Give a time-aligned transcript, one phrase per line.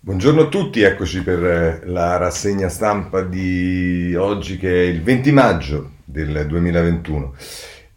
[0.00, 5.32] Buongiorno a tutti, eccoci per eh, la rassegna stampa di oggi che è il 20
[5.32, 7.34] maggio del 2021.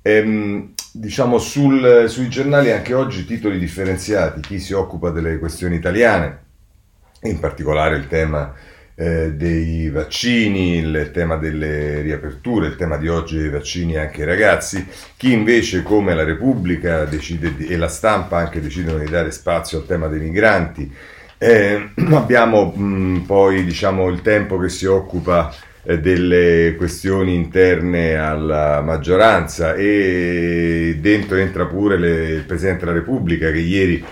[0.01, 6.39] Ehm, diciamo sul, sui giornali anche oggi titoli differenziati, chi si occupa delle questioni italiane,
[7.21, 8.51] in particolare il tema
[8.95, 14.27] eh, dei vaccini, il tema delle riaperture, il tema di oggi dei vaccini anche ai
[14.27, 19.29] ragazzi, chi invece come la Repubblica decide di, e la stampa anche decidono di dare
[19.29, 20.91] spazio al tema dei migranti
[21.41, 25.51] eh, abbiamo mh, poi diciamo, il tempo che si occupa
[25.83, 33.49] eh, delle questioni interne alla maggioranza e dentro entra pure le, il Presidente della Repubblica
[33.51, 34.03] che ieri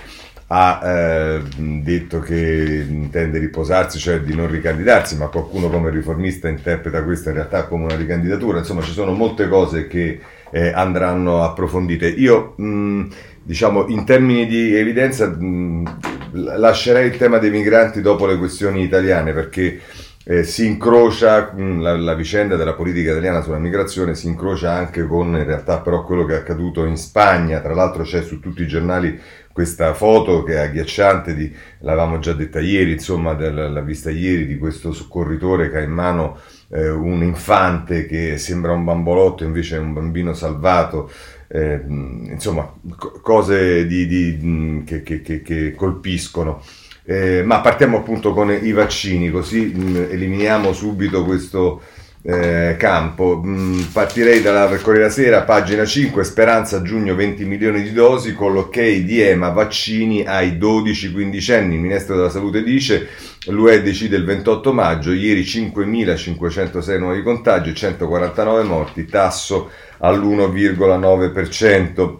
[0.51, 1.41] ha eh,
[1.83, 7.35] detto che intende riposarsi, cioè di non ricandidarsi, ma qualcuno come riformista interpreta questa in
[7.35, 8.57] realtà come una ricandidatura.
[8.57, 12.07] Insomma, ci sono molte cose che eh, andranno approfondite.
[12.07, 13.07] Io, mh,
[13.49, 15.99] diciamo, in termini di evidenza, mh,
[16.33, 19.81] lascerei il tema dei migranti dopo le questioni italiane perché
[20.23, 25.03] eh, si incrocia mh, la, la, vicenda della politica italiana sulla migrazione, si incrocia anche
[25.07, 28.61] con in realtà però quello che è accaduto in Spagna, tra l'altro c'è su tutti
[28.61, 29.19] i giornali
[29.51, 34.59] questa foto che è agghiacciante, di, l'avevamo già detta ieri, insomma, l'ha vista ieri, di
[34.59, 36.37] questo soccorritore che ha in mano
[36.69, 41.09] eh, un infante che sembra un bambolotto, invece è un bambino salvato
[41.51, 42.71] eh, insomma,
[43.21, 46.63] cose di, di, che, che, che, colpiscono.
[47.03, 51.81] Eh, ma partiamo appunto con i vaccini, così mh, eliminiamo subito questo
[52.21, 53.41] eh, campo.
[53.43, 58.53] Mh, partirei dalla Corriere della Sera, pagina 5, speranza giugno 20 milioni di dosi con
[58.53, 61.75] l'ok di EMA, vaccini ai 12-15 anni.
[61.75, 63.09] Il Ministro della Salute dice
[63.47, 72.17] l'UE decide il 28 maggio, ieri 5.506 nuovi contagi, 149 morti, tasso all'1,9%.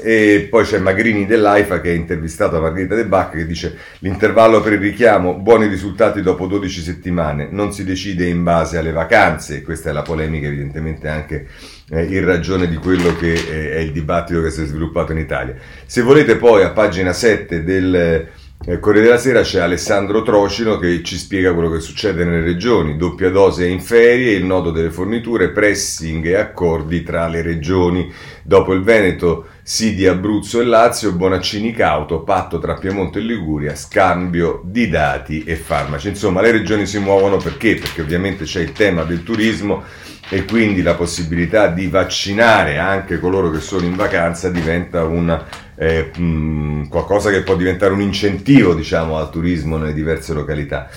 [0.00, 4.74] E poi c'è Magrini dell'AIFA che ha intervistato Margherita De Bacca che dice l'intervallo per
[4.74, 9.90] il richiamo, buoni risultati dopo 12 settimane, non si decide in base alle vacanze, questa
[9.90, 11.46] è la polemica evidentemente anche
[11.90, 15.18] eh, in ragione di quello che eh, è il dibattito che si è sviluppato in
[15.18, 15.54] Italia.
[15.86, 18.28] Se volete poi a pagina 7 del
[18.64, 22.96] eh, Corriere della Sera c'è Alessandro Trocino che ci spiega quello che succede nelle regioni,
[22.96, 28.12] doppia dose in ferie, il nodo delle forniture, pressing e accordi tra le regioni.
[28.42, 33.76] Dopo il Veneto, sì di Abruzzo e Lazio, Bonaccini cauto, patto tra Piemonte e Liguria,
[33.76, 36.08] scambio di dati e farmaci.
[36.08, 37.76] Insomma, le regioni si muovono perché?
[37.76, 39.84] Perché ovviamente c'è il tema del turismo
[40.28, 46.10] e quindi la possibilità di vaccinare anche coloro che sono in vacanza diventa una eh,
[46.16, 50.88] mh, qualcosa che può diventare un incentivo diciamo, al turismo nelle diverse località.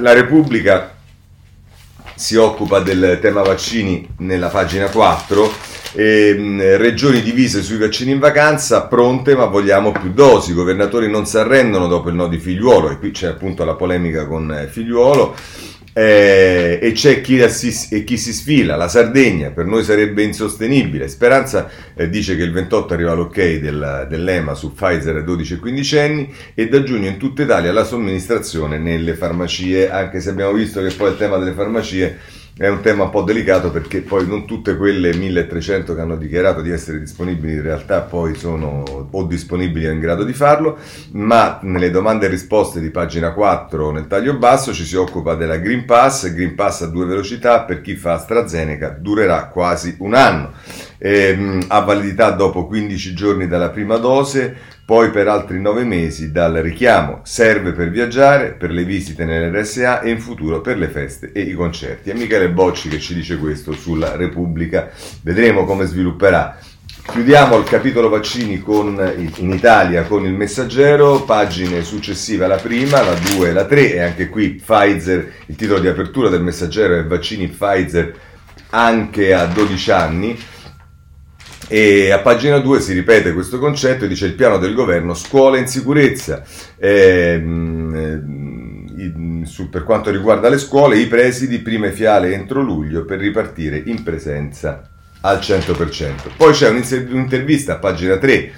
[0.00, 0.94] La Repubblica
[2.14, 5.52] si occupa del tema vaccini nella pagina 4,
[5.92, 11.10] e, mh, regioni divise sui vaccini in vacanza, pronte ma vogliamo più dosi, i governatori
[11.10, 14.52] non si arrendono dopo il no di figliuolo e qui c'è appunto la polemica con
[14.52, 15.34] eh, figliuolo
[15.98, 21.08] eh, e c'è chi, assist- e chi, si sfila, la Sardegna per noi sarebbe insostenibile.
[21.08, 25.56] Speranza eh, dice che il 28 arriva l'ok del, dell'EMA su Pfizer a 12 e
[25.56, 30.52] 15 anni e da giugno in tutta Italia la somministrazione nelle farmacie, anche se abbiamo
[30.52, 32.16] visto che poi il tema delle farmacie
[32.58, 36.60] è un tema un po' delicato perché poi non tutte quelle 1300 che hanno dichiarato
[36.60, 40.76] di essere disponibili in realtà poi sono o disponibili o in grado di farlo,
[41.12, 45.58] ma nelle domande e risposte di pagina 4 nel taglio basso ci si occupa della
[45.58, 50.50] Green Pass, Green Pass a due velocità per chi fa AstraZeneca durerà quasi un anno,
[50.98, 54.54] e, ha validità dopo 15 giorni dalla prima dose,
[54.84, 57.20] poi per altri nove mesi dal richiamo.
[57.22, 61.52] Serve per viaggiare, per le visite nell'RSA e in futuro per le feste e i
[61.52, 62.10] concerti.
[62.10, 64.90] È Michele Bocci che ci dice questo sulla Repubblica.
[65.22, 66.58] Vedremo come svilupperà.
[67.10, 69.00] Chiudiamo il capitolo vaccini con,
[69.36, 74.00] in Italia con il messaggero, pagine successive alla prima, la 2 e la 3 e
[74.00, 78.14] anche qui Pfizer, il titolo di apertura del messaggero è vaccini Pfizer
[78.70, 80.38] anche a 12 anni.
[81.68, 85.58] E a pagina 2 si ripete questo concetto e dice il piano del governo scuola
[85.58, 86.42] in sicurezza.
[86.78, 87.42] Eh,
[89.44, 94.02] su, per quanto riguarda le scuole, i presidi prime fiale entro luglio per ripartire in
[94.02, 94.88] presenza
[95.20, 96.12] al 100%.
[96.36, 98.52] Poi c'è un'intervista a pagina 3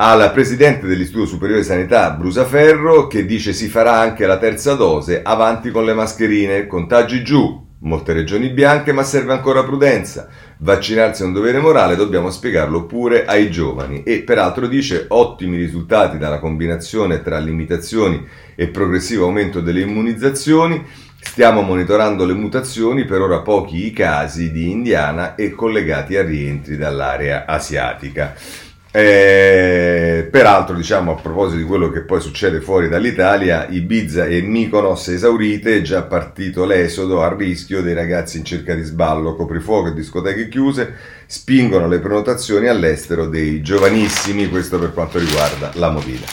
[0.00, 5.22] al presidente dell'Istituto Superiore di Sanità Brusaferro che dice si farà anche la terza dose,
[5.22, 10.28] avanti con le mascherine, contagi giù, molte regioni bianche, ma serve ancora prudenza.
[10.60, 14.02] Vaccinarsi è un dovere morale, dobbiamo spiegarlo pure ai giovani.
[14.02, 18.26] E peraltro dice ottimi risultati dalla combinazione tra limitazioni
[18.56, 20.84] e progressivo aumento delle immunizzazioni.
[21.20, 26.76] Stiamo monitorando le mutazioni, per ora pochi i casi di Indiana e collegati a rientri
[26.76, 28.34] dall'area asiatica.
[28.90, 35.08] Eh, peraltro, diciamo a proposito di quello che poi succede fuori dall'Italia, Ibiza e Mykonos
[35.08, 39.94] esaurite, è già partito l'esodo a rischio dei ragazzi in cerca di sballo, coprifuoco e
[39.94, 40.94] discoteche chiuse,
[41.26, 46.26] spingono le prenotazioni all'estero dei giovanissimi, questo per quanto riguarda la movida.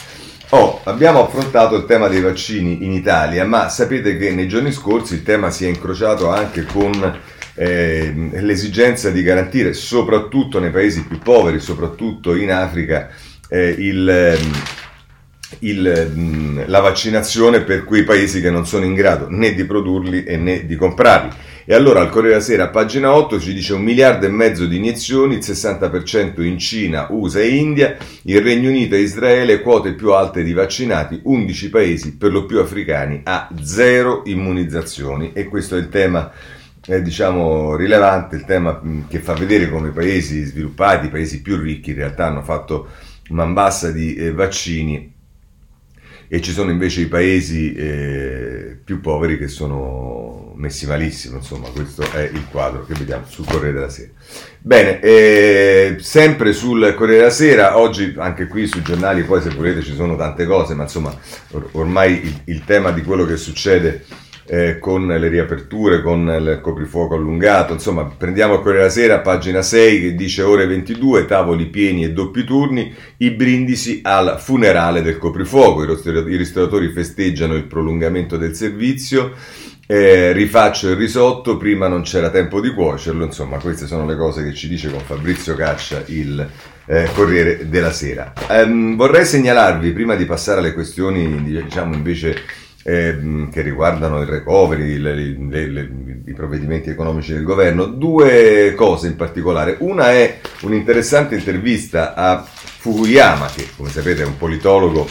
[0.50, 5.16] Oh, abbiamo affrontato il tema dei vaccini in Italia, ma sapete che nei giorni scorsi
[5.16, 7.20] il tema si è incrociato anche con
[7.56, 13.10] eh, l'esigenza di garantire, soprattutto nei paesi più poveri, soprattutto in Africa,
[13.50, 14.52] eh, il, ehm,
[15.60, 20.24] il, mm, la vaccinazione per quei paesi che non sono in grado né di produrli
[20.38, 21.54] né di comprarli.
[21.68, 24.76] E allora al Corriere della Sera, pagina 8, ci dice un miliardo e mezzo di
[24.76, 30.12] iniezioni, il 60% in Cina, USA e India, il Regno Unito e Israele, quote più
[30.12, 35.32] alte di vaccinati, 11 paesi, per lo più africani, a zero immunizzazioni.
[35.34, 36.32] E questo è il tema
[36.86, 41.58] è diciamo, rilevante, il tema che fa vedere come i paesi sviluppati, i paesi più
[41.58, 42.88] ricchi in realtà hanno fatto
[43.30, 45.14] man bassa di eh, vaccini
[46.28, 52.02] e ci sono invece i paesi eh, più poveri che sono messi malissimo, insomma questo
[52.12, 54.10] è il quadro che vediamo sul Corriere della Sera.
[54.60, 59.82] Bene, eh, sempre sul Corriere della Sera, oggi anche qui sui giornali, poi se volete
[59.82, 61.16] ci sono tante cose, ma insomma
[61.52, 64.06] or- ormai il, il tema di quello che succede
[64.48, 67.74] eh, con le riaperture, con il coprifuoco allungato.
[67.74, 72.12] Insomma, prendiamo il Corriere della Sera, pagina 6, che dice ore 22, tavoli pieni e
[72.12, 75.84] doppi turni, i brindisi al funerale del coprifuoco.
[75.84, 79.34] I ristoratori festeggiano il prolungamento del servizio.
[79.88, 84.44] Eh, rifaccio il risotto, prima non c'era tempo di cuocerlo, insomma queste sono le cose
[84.44, 86.50] che ci dice con Fabrizio Caccia il
[86.88, 88.34] eh, Corriere della Sera.
[88.50, 92.36] Um, vorrei segnalarvi, prima di passare alle questioni diciamo invece
[92.88, 95.90] eh, che riguardano il recovery, le, le, le,
[96.28, 99.78] i provvedimenti economici del governo, due cose in particolare.
[99.80, 105.08] Una è un'interessante intervista a Fukuyama, che come sapete è un politologo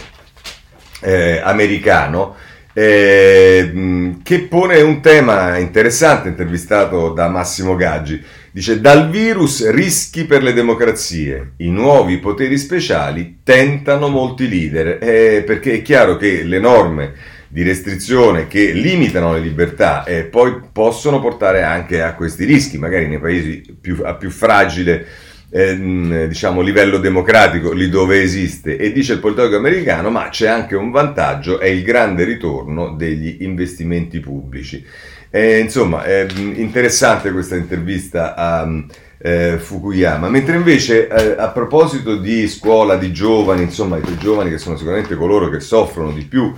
[1.00, 2.36] eh, americano,
[2.72, 8.22] eh, che pone un tema interessante intervistato da Massimo Gaggi.
[8.52, 15.42] Dice dal virus rischi per le democrazie, i nuovi poteri speciali tentano molti leader, eh,
[15.44, 21.20] perché è chiaro che le norme di restrizione che limitano le libertà e poi possono
[21.20, 25.06] portare anche a questi rischi, magari nei paesi più, a più fragile
[25.50, 28.76] eh, diciamo, livello democratico, lì dove esiste.
[28.76, 33.36] E dice il politologo americano, ma c'è anche un vantaggio, è il grande ritorno degli
[33.44, 34.84] investimenti pubblici.
[35.30, 38.84] Eh, insomma, è interessante questa intervista a...
[39.26, 44.50] Eh, Fukuyama, mentre invece eh, a proposito di scuola, di giovani, insomma i più giovani
[44.50, 46.52] che sono sicuramente coloro che soffrono di più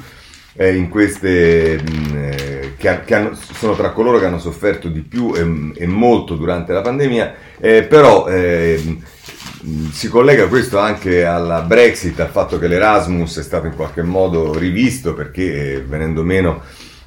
[0.57, 5.03] eh, in queste, mh, eh, che, che hanno, sono tra coloro che hanno sofferto di
[5.03, 8.99] più e, e molto durante la pandemia, eh, però eh,
[9.91, 14.57] si collega questo anche alla Brexit, al fatto che l'Erasmus è stato in qualche modo
[14.57, 16.63] rivisto perché eh, venendo meno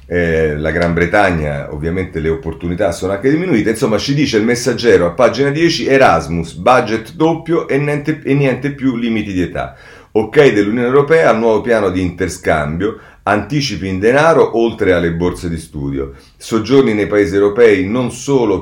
[0.06, 3.70] eh, la Gran Bretagna, ovviamente le opportunità sono anche diminuite.
[3.70, 8.72] Insomma, ci dice il messaggero a pagina 10: Erasmus, budget doppio e niente, e niente
[8.72, 9.76] più limiti di età.
[10.12, 12.98] Ok dell'Unione Europea al nuovo piano di interscambio,
[13.30, 18.10] anticipi in denaro oltre alle borse di studio, soggiorni nei paesi europei non,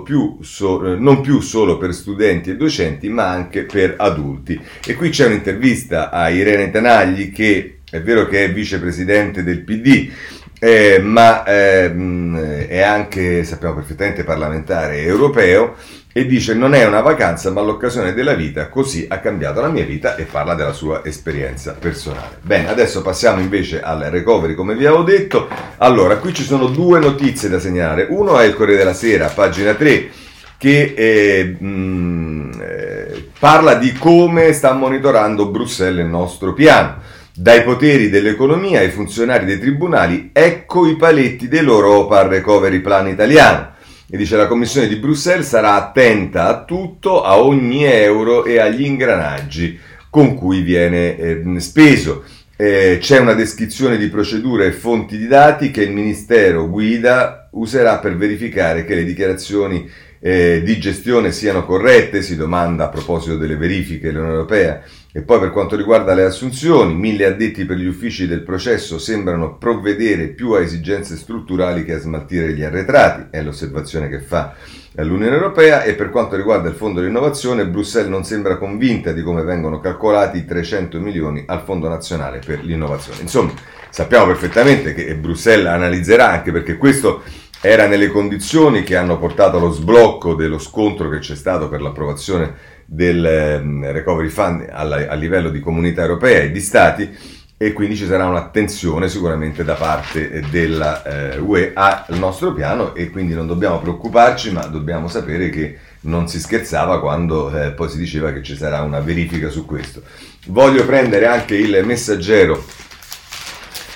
[0.04, 4.60] più, so, eh, non più solo per studenti e docenti, ma anche per adulti.
[4.86, 10.10] E qui c'è un'intervista a Irene Tanagli che è vero che è vicepresidente del PD,
[10.60, 15.76] eh, ma eh, è anche, sappiamo perfettamente, parlamentare europeo
[16.18, 19.84] e dice non è una vacanza ma l'occasione della vita, così ha cambiato la mia
[19.84, 22.38] vita e parla della sua esperienza personale.
[22.42, 25.46] Bene, adesso passiamo invece al recovery come vi avevo detto.
[25.76, 28.08] Allora, qui ci sono due notizie da segnalare.
[28.10, 30.10] Uno è il Corriere della Sera, pagina 3,
[30.58, 36.96] che eh, mh, eh, parla di come sta monitorando Bruxelles il nostro piano.
[37.32, 43.76] Dai poteri dell'economia ai funzionari dei tribunali, ecco i paletti dell'Europa al recovery plan italiano.
[44.10, 48.86] E dice la Commissione di Bruxelles sarà attenta a tutto, a ogni euro e agli
[48.86, 52.24] ingranaggi con cui viene eh, speso.
[52.56, 57.98] Eh, c'è una descrizione di procedure e fonti di dati che il Ministero guida userà
[57.98, 59.86] per verificare che le dichiarazioni
[60.20, 64.82] eh, di gestione siano corrette, si domanda a proposito delle verifiche dell'Unione Europea.
[65.18, 69.56] E poi per quanto riguarda le assunzioni, mille addetti per gli uffici del processo sembrano
[69.56, 74.54] provvedere più a esigenze strutturali che a smaltire gli arretrati, è l'osservazione che fa
[74.92, 79.42] l'Unione Europea e per quanto riguarda il fondo dell'innovazione Bruxelles non sembra convinta di come
[79.42, 83.20] vengono calcolati i 300 milioni al Fondo Nazionale per l'innovazione.
[83.22, 83.50] Insomma,
[83.90, 87.24] sappiamo perfettamente che Bruxelles analizzerà anche perché questo
[87.60, 92.76] era nelle condizioni che hanno portato allo sblocco dello scontro che c'è stato per l'approvazione
[92.90, 97.14] del ehm, recovery fund a livello di comunità europea e di stati
[97.60, 103.10] e quindi ci sarà un'attenzione sicuramente da parte della eh, UE al nostro piano e
[103.10, 107.98] quindi non dobbiamo preoccuparci ma dobbiamo sapere che non si scherzava quando eh, poi si
[107.98, 110.02] diceva che ci sarà una verifica su questo.
[110.46, 112.64] Voglio prendere anche il messaggero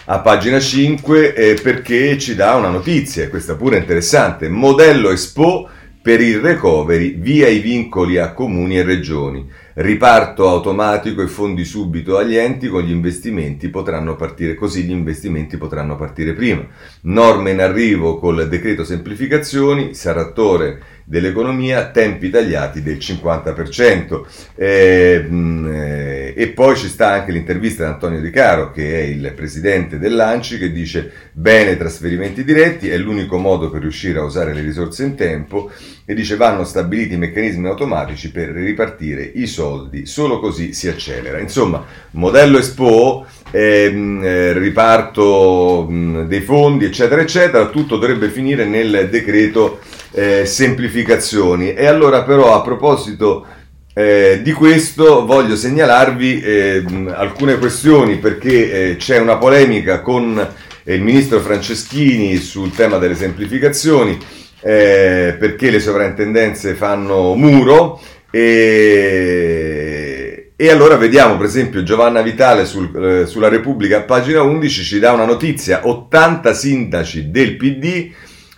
[0.06, 5.70] a pagina 5 eh, perché ci dà una notizia, questa pure interessante, modello Expo
[6.02, 9.48] per il recovery via i vincoli a comuni e regioni.
[9.74, 15.56] Riparto automatico e fondi subito agli enti con gli investimenti potranno partire così gli investimenti
[15.56, 16.66] potranno partire prima.
[17.02, 24.22] Norme in arrivo col decreto semplificazioni, Sarrattore dell'economia, tempi tagliati del 50%.
[24.54, 29.32] Eh, eh, e poi ci sta anche l'intervista di Antonio Di Caro, che è il
[29.34, 34.62] presidente dell'ANCI, che dice bene trasferimenti diretti, è l'unico modo per riuscire a usare le
[34.62, 35.70] risorse in tempo
[36.04, 41.38] e dice vanno stabiliti meccanismi automatici per ripartire i soldi, solo così si accelera.
[41.38, 49.08] Insomma, modello Expo, ehm, eh, riparto mh, dei fondi, eccetera, eccetera, tutto dovrebbe finire nel
[49.10, 49.78] decreto
[50.12, 51.72] eh, semplificazioni.
[51.72, 53.46] E allora però a proposito
[53.94, 60.38] eh, di questo voglio segnalarvi eh, alcune questioni perché eh, c'è una polemica con
[60.84, 64.18] eh, il ministro Franceschini sul tema delle semplificazioni
[64.62, 68.00] eh, perché le sovrintendenze fanno muro
[68.30, 69.72] e,
[70.56, 75.12] e, allora vediamo per esempio Giovanna Vitale sul, sulla Repubblica a pagina 11 ci dà
[75.12, 78.10] una notizia 80 sindaci del PD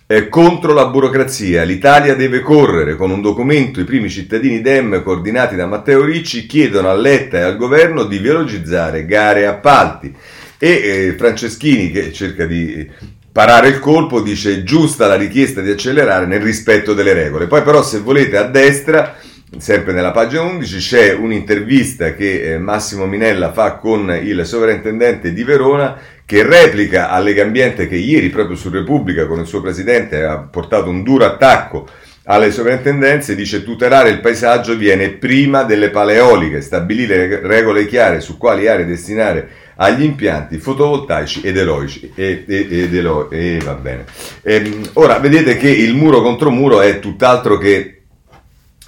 [0.06, 1.62] eh, contro la burocrazia.
[1.62, 2.96] L'Italia deve correre.
[2.96, 7.42] Con un documento i primi cittadini DEM coordinati da Matteo Ricci chiedono a Letta e
[7.42, 10.14] al governo di velocizzare gare e appalti.
[10.58, 12.88] E eh, Franceschini, che cerca di
[13.34, 17.48] parare il colpo, dice giusta la richiesta di accelerare nel rispetto delle regole.
[17.48, 19.16] Poi però se volete a destra
[19.58, 25.42] sempre nella pagina 11 c'è un'intervista che eh, Massimo Minella fa con il sovrintendente di
[25.42, 30.22] Verona che replica a Lega Ambiente che ieri proprio su Repubblica con il suo presidente
[30.22, 31.88] ha portato un duro attacco
[32.26, 38.66] alle sovrintendenze dice tutelare il paesaggio viene prima delle paleoliche, stabilire regole chiare su quali
[38.68, 42.12] aree destinare agli impianti fotovoltaici ed eloici.
[42.14, 44.04] E, e, ed elo, e va bene.
[44.42, 48.02] E, ehm, ora vedete che il muro contro muro è tutt'altro che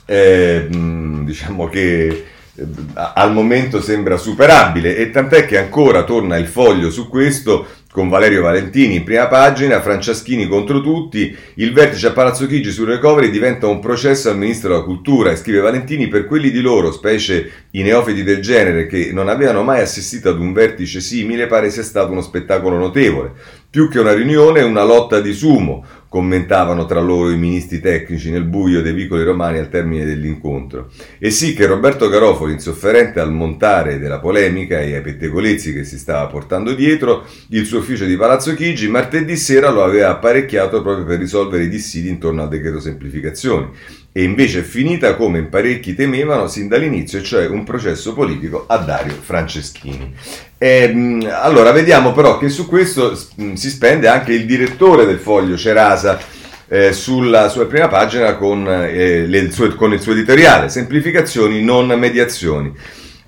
[0.07, 2.07] eh, diciamo che
[2.55, 2.65] eh,
[2.95, 7.67] al momento sembra superabile e tant'è che ancora torna il foglio su questo
[7.97, 12.89] con Valerio Valentini in prima pagina, Franceschini contro tutti, il vertice a Palazzo Chigi sul
[12.89, 16.93] recovery diventa un processo al Ministro della Cultura e scrive Valentini per quelli di loro,
[16.93, 21.71] specie i neofiti del genere che non avevano mai assistito ad un vertice simile, pare
[21.71, 23.33] sia stato uno spettacolo notevole.
[23.71, 25.83] Più che una riunione, una lotta di sumo,
[26.17, 30.89] commentavano tra loro i ministri tecnici nel buio dei vicoli romani al termine dell'incontro.
[31.19, 35.99] E sì che Roberto Garofoli, insofferente al montare della polemica e ai pettegolezzi che si
[35.99, 41.05] stava portando dietro, il suo ufficio di Palazzo Chigi martedì sera lo aveva apparecchiato proprio
[41.05, 43.69] per risolvere i dissidi intorno al decreto semplificazioni
[44.17, 48.79] e invece è finita come in parecchi temevano sin dall'inizio, cioè un processo politico a
[48.79, 50.15] Dario Franceschini.
[50.57, 55.19] E, ehm, allora vediamo però che su questo mm, si spende anche il direttore del
[55.19, 56.19] foglio Cerasa
[56.67, 61.89] eh, sulla sua prima pagina con, eh, le, sue, con il suo editoriale, semplificazioni non
[61.89, 62.73] mediazioni.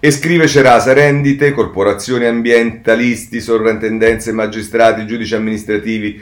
[0.00, 6.18] E scrive Cerasa, rendite, corporazioni ambientalisti, sovrintendenze, magistrati, giudici amministrativi,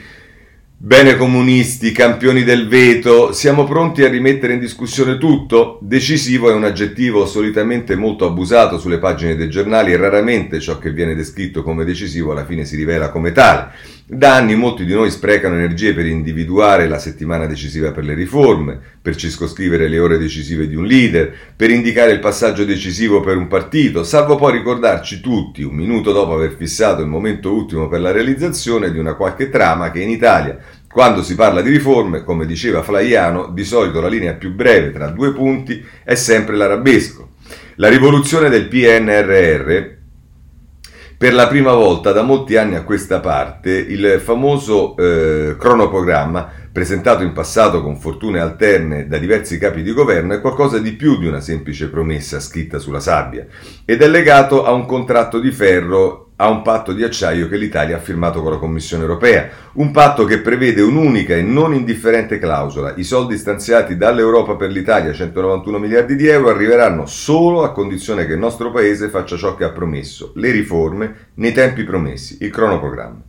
[0.79, 5.79] Bene comunisti, campioni del veto, siamo pronti a rimettere in discussione tutto?
[5.81, 10.91] Decisivo è un aggettivo solitamente molto abusato sulle pagine dei giornali e raramente ciò che
[10.91, 13.71] viene descritto come decisivo alla fine si rivela come tale.
[14.09, 18.79] Da anni molti di noi sprecano energie per individuare la settimana decisiva per le riforme,
[19.01, 23.47] per circoscrivere le ore decisive di un leader, per indicare il passaggio decisivo per un
[23.47, 28.11] partito, salvo poi ricordarci tutti, un minuto dopo aver fissato il momento ultimo per la
[28.11, 30.57] realizzazione di una qualche trama che in Italia,
[30.89, 35.07] quando si parla di riforme, come diceva Flaiano, di solito la linea più breve tra
[35.07, 37.31] due punti è sempre l'arabesco.
[37.75, 39.96] La rivoluzione del PNRR
[41.17, 47.23] per la prima volta da molti anni a questa parte il famoso eh, cronoprogramma presentato
[47.23, 51.25] in passato con fortune alterne da diversi capi di governo è qualcosa di più di
[51.25, 53.47] una semplice promessa scritta sulla sabbia
[53.83, 57.97] ed è legato a un contratto di ferro a un patto di acciaio che l'Italia
[57.97, 59.49] ha firmato con la Commissione europea.
[59.73, 62.93] Un patto che prevede un'unica e non indifferente clausola.
[62.95, 68.33] I soldi stanziati dall'Europa per l'Italia, 191 miliardi di euro, arriveranno solo a condizione che
[68.33, 73.21] il nostro Paese faccia ciò che ha promesso, le riforme nei tempi promessi, il cronoprogramma.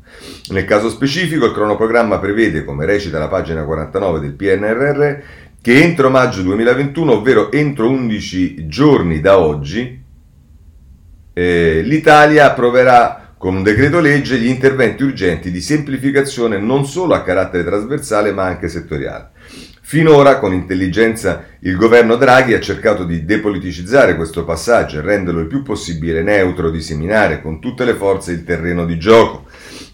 [0.50, 5.22] Nel caso specifico, il cronoprogramma prevede, come recita la pagina 49 del PNRR,
[5.62, 10.04] che entro maggio 2021, ovvero entro 11 giorni da oggi,
[11.38, 17.22] eh, l'Italia approverà con un decreto legge gli interventi urgenti di semplificazione non solo a
[17.22, 19.30] carattere trasversale ma anche settoriale.
[19.80, 25.46] Finora, con intelligenza, il governo Draghi ha cercato di depoliticizzare questo passaggio e renderlo il
[25.46, 29.46] più possibile neutro, disseminare con tutte le forze il terreno di gioco.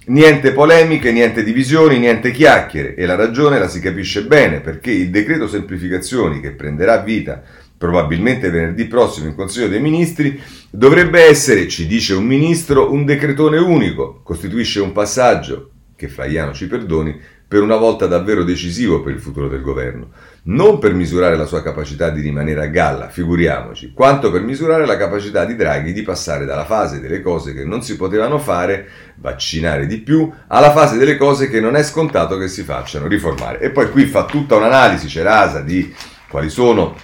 [0.06, 5.10] Niente polemiche, niente divisioni, niente chiacchiere e la ragione la si capisce bene perché il
[5.10, 7.42] decreto semplificazioni che prenderà vita
[7.84, 13.58] probabilmente venerdì prossimo in Consiglio dei Ministri, dovrebbe essere, ci dice un ministro, un decretone
[13.58, 19.20] unico, costituisce un passaggio, che Flaiano ci perdoni, per una volta davvero decisivo per il
[19.20, 20.12] futuro del governo,
[20.44, 24.96] non per misurare la sua capacità di rimanere a galla, figuriamoci, quanto per misurare la
[24.96, 29.86] capacità di Draghi di passare dalla fase delle cose che non si potevano fare, vaccinare
[29.86, 33.60] di più, alla fase delle cose che non è scontato che si facciano, riformare.
[33.60, 35.94] E poi qui fa tutta un'analisi cerasa di
[36.30, 36.96] quali sono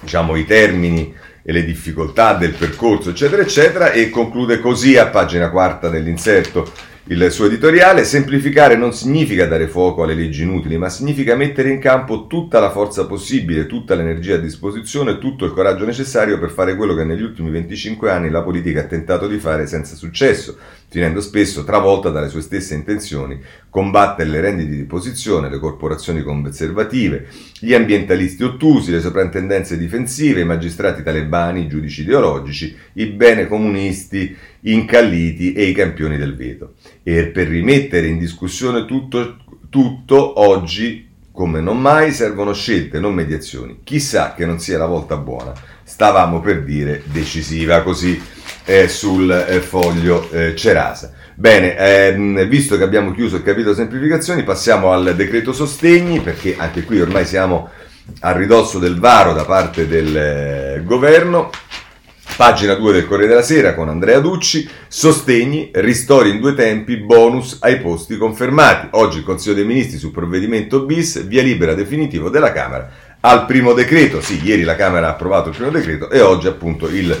[0.00, 5.50] diciamo, i termini e le difficoltà del percorso, eccetera, eccetera, e conclude così a pagina
[5.50, 6.70] quarta dell'inserto
[7.10, 11.78] il suo editoriale, semplificare non significa dare fuoco alle leggi inutili, ma significa mettere in
[11.78, 16.76] campo tutta la forza possibile, tutta l'energia a disposizione, tutto il coraggio necessario per fare
[16.76, 21.20] quello che negli ultimi 25 anni la politica ha tentato di fare senza successo, finendo
[21.20, 27.28] spesso travolta dalle sue stesse intenzioni, combattere le rendite di posizione, le corporazioni conservative,
[27.60, 34.34] gli ambientalisti ottusi, le soprintendenze difensive, i magistrati talebani, i giudici ideologici, i bene comunisti
[34.60, 36.74] incalliti e i campioni del veto.
[37.02, 39.36] E per rimettere in discussione tutto,
[39.68, 43.80] tutto oggi come non mai servono scelte, non mediazioni.
[43.84, 45.52] Chissà che non sia la volta buona.
[45.84, 48.20] Stavamo per dire decisiva così
[48.68, 51.12] eh, sul eh, foglio eh, Cerasa.
[51.34, 56.84] Bene, ehm, visto che abbiamo chiuso il capitolo semplificazioni, passiamo al decreto sostegni, perché anche
[56.84, 57.70] qui ormai siamo
[58.20, 61.50] a ridosso del varo da parte del eh, governo.
[62.36, 67.56] Pagina 2 del Corriere della Sera con Andrea Ducci, sostegni, ristori in due tempi, bonus
[67.62, 68.88] ai posti confermati.
[68.92, 72.88] Oggi il Consiglio dei Ministri sul provvedimento bis, via libera definitivo della Camera
[73.20, 74.20] al primo decreto.
[74.20, 77.18] Sì, ieri la Camera ha approvato il primo decreto e oggi appunto il,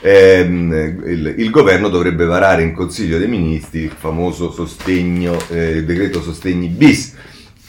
[0.00, 6.22] ehm, il, il governo dovrebbe varare in Consiglio dei Ministri il famoso sostegno, eh, decreto
[6.22, 7.14] sostegni bis.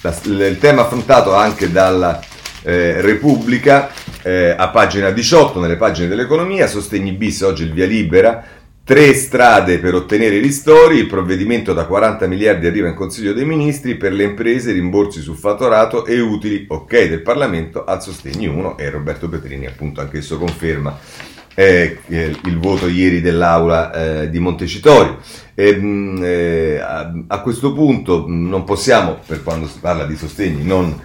[0.01, 2.19] La, il tema affrontato anche dalla
[2.63, 3.91] eh, Repubblica
[4.23, 8.43] eh, a pagina 18 nelle pagine dell'economia, sostegni bis oggi il via libera
[8.83, 13.45] Tre strade per ottenere i ristori, il provvedimento da 40 miliardi arriva in Consiglio dei
[13.45, 18.77] Ministri per le imprese, rimborsi su fatturato e utili, ok del Parlamento al sostegno 1
[18.79, 20.97] e Roberto Petrini appunto anch'esso conferma
[21.53, 25.19] eh, il voto ieri dell'Aula eh, di Montecitorio.
[25.53, 30.63] E, mh, eh, a, a, questo punto non possiamo, per quando si parla di sostegni,
[30.63, 30.99] non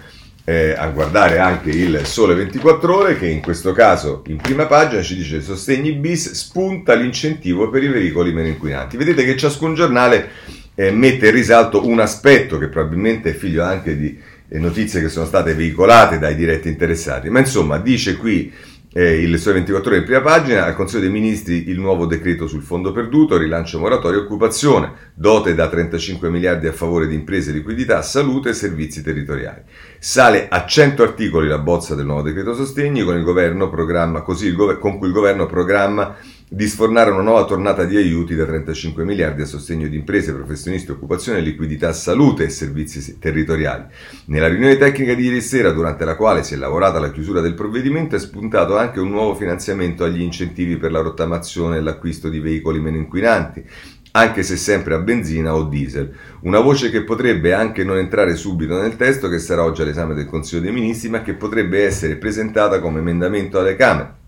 [0.49, 5.01] eh, a guardare anche il Sole 24 Ore che in questo caso in prima pagina
[5.01, 8.95] ci dice sostegni bis spunta l'incentivo per i veicoli meno inquinanti.
[8.95, 10.29] Vedete che ciascun giornale
[10.75, 15.09] eh, mette in risalto un aspetto che probabilmente è figlio anche di eh, notizie che
[15.09, 18.49] sono state veicolate dai diretti interessati, ma insomma dice qui
[18.97, 22.47] eh, il Sole 24 Ore in prima pagina, al Consiglio dei Ministri il nuovo decreto
[22.47, 27.51] sul fondo perduto, rilancio moratorio e occupazione, dote da 35 miliardi a favore di imprese,
[27.51, 29.61] liquidità, salute e servizi territoriali.
[29.99, 34.47] Sale a 100 articoli la bozza del nuovo decreto sostegni con, il governo programma, così
[34.47, 36.15] il gover- con cui il governo programma
[36.49, 40.91] di sfornare una nuova tornata di aiuti da 35 miliardi a sostegno di imprese, professionisti,
[40.91, 43.83] occupazione, liquidità, salute e servizi territoriali.
[44.27, 47.53] Nella riunione tecnica di ieri sera, durante la quale si è lavorata alla chiusura del
[47.53, 52.39] provvedimento, è spuntato anche un nuovo finanziamento agli incentivi per la rottamazione e l'acquisto di
[52.39, 53.65] veicoli meno inquinanti,
[54.11, 56.13] anche se sempre a benzina o diesel.
[56.43, 60.25] Una voce che potrebbe anche non entrare subito nel testo che sarà oggi all'esame del
[60.25, 64.25] Consiglio dei Ministri, ma che potrebbe essere presentata come emendamento alle Camere.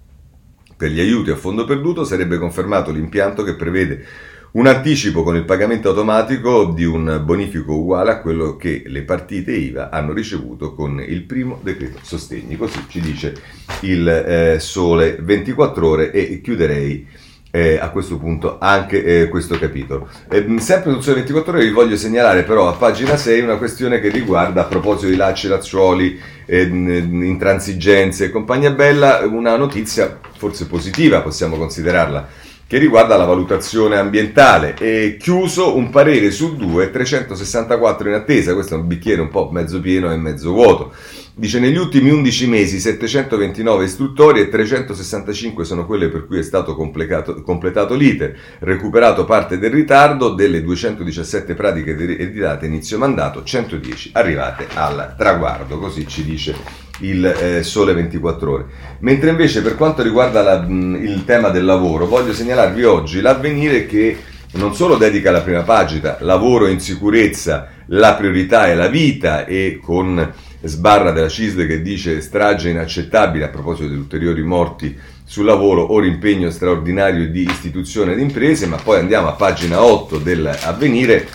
[0.79, 4.01] Per gli aiuti a fondo perduto sarebbe confermato l'impianto che prevede
[4.51, 9.51] un anticipo con il pagamento automatico di un bonifico uguale a quello che le partite
[9.51, 12.55] IVA hanno ricevuto con il primo decreto sostegni.
[12.55, 13.35] Così ci dice
[13.81, 17.05] il eh, Sole 24 ore e chiuderei
[17.51, 20.07] eh, a questo punto anche eh, questo capitolo.
[20.29, 23.99] Eh, sempre sul Sole 24 ore vi voglio segnalare però a pagina 6 una questione
[23.99, 30.67] che riguarda a proposito di lacci lacciuoli, ehm, intransigenze e compagnia bella, una notizia forse
[30.67, 34.75] positiva possiamo considerarla che riguarda la valutazione ambientale.
[34.77, 39.49] E chiuso un parere su due, 364 in attesa, questo è un bicchiere un po'
[39.51, 40.93] mezzo pieno e mezzo vuoto.
[41.39, 46.75] Dice negli ultimi 11 mesi 729 istruttorie e 365 sono quelle per cui è stato
[46.75, 55.15] completato, l'iter, recuperato parte del ritardo delle 217 pratiche ereditate inizio mandato, 110 arrivate al
[55.17, 56.53] traguardo, così ci dice
[56.99, 58.65] il eh, sole 24 ore.
[58.99, 63.85] Mentre invece per quanto riguarda la, mh, il tema del lavoro, voglio segnalarvi oggi l'avvenire
[63.85, 64.17] che
[64.55, 69.79] non solo dedica la prima pagina, lavoro in sicurezza, la priorità è la vita e
[69.81, 75.83] con sbarra della CISL che dice strage inaccettabile a proposito di ulteriori morti sul lavoro
[75.83, 81.27] o impegno straordinario di istituzione ed imprese, ma poi andiamo a pagina 8 dell'avvenire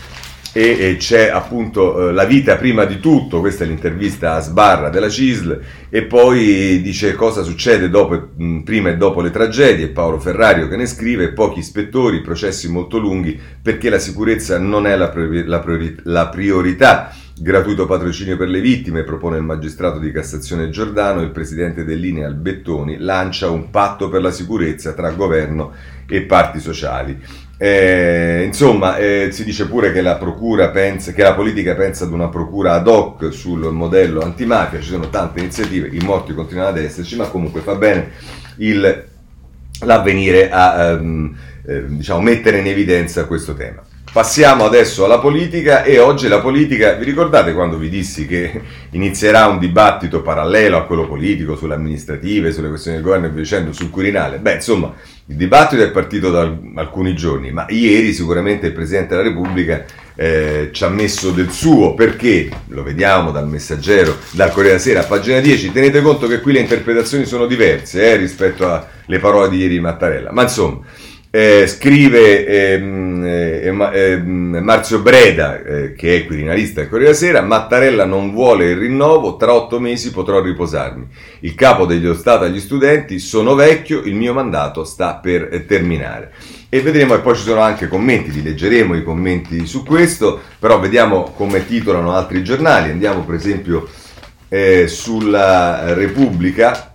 [0.57, 4.89] e, e c'è appunto eh, la vita prima di tutto, questa è l'intervista a Sbarra
[4.89, 10.21] della CISL e poi dice cosa succede dopo, mh, prima e dopo le tragedie, Paolo
[10.21, 15.09] Ferrario che ne scrive, pochi ispettori, processi molto lunghi perché la sicurezza non è la,
[15.09, 20.71] priori- la, priori- la priorità Gratuito patrocinio per le vittime, propone il magistrato di Cassazione
[20.71, 25.73] Giordano, il presidente dell'Inea Albettoni lancia un patto per la sicurezza tra governo
[26.07, 27.21] e parti sociali.
[27.59, 30.17] Eh, insomma, eh, si dice pure che la,
[30.73, 35.11] pensa, che la politica pensa ad una procura ad hoc sul modello antimafia, ci sono
[35.11, 38.11] tante iniziative, i morti continuano ad esserci, ma comunque fa bene
[38.59, 39.07] il,
[39.81, 43.83] l'avvenire a um, eh, diciamo, mettere in evidenza questo tema.
[44.15, 49.47] Passiamo adesso alla politica e oggi la politica, vi ricordate quando vi dissi che inizierà
[49.47, 53.73] un dibattito parallelo a quello politico sulle amministrative, sulle questioni del governo e via dicendo,
[53.73, 54.39] sul Quirinale?
[54.39, 54.95] Beh, insomma,
[55.27, 60.69] il dibattito è partito da alcuni giorni, ma ieri sicuramente il Presidente della Repubblica eh,
[60.71, 65.07] ci ha messo del suo, perché, lo vediamo dal messaggero, dal Corriere della Sera, a
[65.07, 69.57] pagina 10, tenete conto che qui le interpretazioni sono diverse eh, rispetto alle parole di
[69.57, 70.83] ieri di Mattarella, ma insomma...
[71.37, 78.05] Eh, scrive ehm, eh, eh, Marzio Breda, eh, che è quirinalista del Corriere Sera, Mattarella
[78.05, 81.09] non vuole il rinnovo, tra otto mesi potrò riposarmi.
[81.41, 86.33] Il capo degli Stato agli studenti, sono vecchio, il mio mandato sta per eh, terminare.
[86.69, 90.79] E vedremo, e poi ci sono anche commenti, li leggeremo i commenti su questo, però
[90.79, 92.91] vediamo come titolano altri giornali.
[92.91, 93.89] Andiamo per esempio
[94.49, 96.95] eh, sulla Repubblica,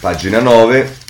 [0.00, 1.04] pagina 9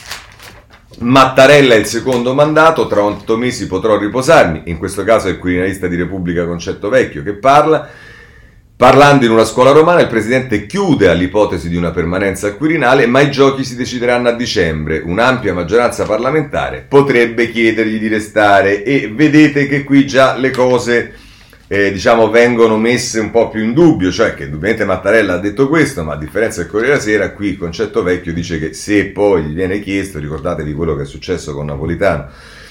[0.99, 5.39] Mattarella è il secondo mandato, tra otto mesi potrò riposarmi, in questo caso è il
[5.39, 7.87] quirinalista di Repubblica Concetto Vecchio che parla.
[8.75, 13.21] Parlando in una scuola romana, il presidente chiude all'ipotesi di una permanenza al Quirinale, ma
[13.21, 15.03] i giochi si decideranno a dicembre.
[15.03, 21.15] Un'ampia maggioranza parlamentare potrebbe chiedergli di restare e vedete che qui già le cose
[21.69, 25.69] eh, diciamo, vengono messe un po' più in dubbio, cioè che indubbiamente Mattarella ha detto
[25.69, 29.07] questo, ma a differenza del Corriere della Sera, qui il concetto vecchio dice che se
[29.07, 32.29] poi gli viene chiesto, ricordatevi quello che è successo con Napolitano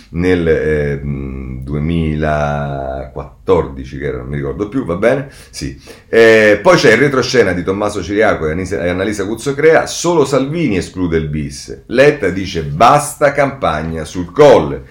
[0.07, 5.27] nel eh, 2014, che era, non mi ricordo più, va bene?
[5.49, 5.77] Sì.
[6.07, 8.51] Eh, poi c'è il retroscena di Tommaso Ciriaco e
[8.89, 11.81] Annalisa Cuzzocrea, solo Salvini esclude il bis.
[11.87, 14.83] Letta dice basta campagna sul colle.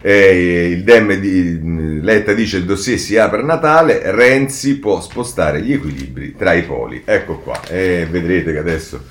[0.00, 5.60] Eh, il Dem di Letta dice il dossier si apre a Natale, Renzi può spostare
[5.62, 7.02] gli equilibri tra i poli.
[7.04, 9.04] Ecco qua, e vedrete che adesso...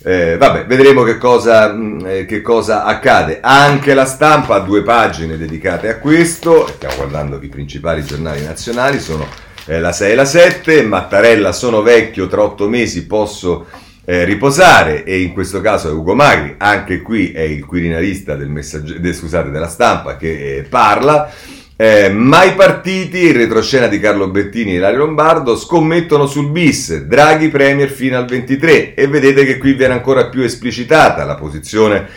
[0.00, 3.40] Eh, vabbè, vedremo che cosa, eh, che cosa, accade.
[3.42, 6.68] Anche la stampa ha due pagine dedicate a questo.
[6.68, 9.26] Stiamo guardando i principali giornali nazionali, sono
[9.66, 10.82] eh, la 6 e la 7.
[10.82, 13.66] Mattarella, sono vecchio, tra otto mesi posso
[14.10, 18.48] eh, riposare e in questo caso è Ugo Magri, anche qui è il quirinalista del
[19.00, 21.30] de, scusate, della stampa che eh, parla.
[21.76, 27.50] Eh, ma i partiti, retroscena di Carlo Bettini e Ilario Lombardo, scommettono sul bis, Draghi
[27.50, 32.08] Premier fino al 23 e vedete che qui viene ancora più esplicitata la posizione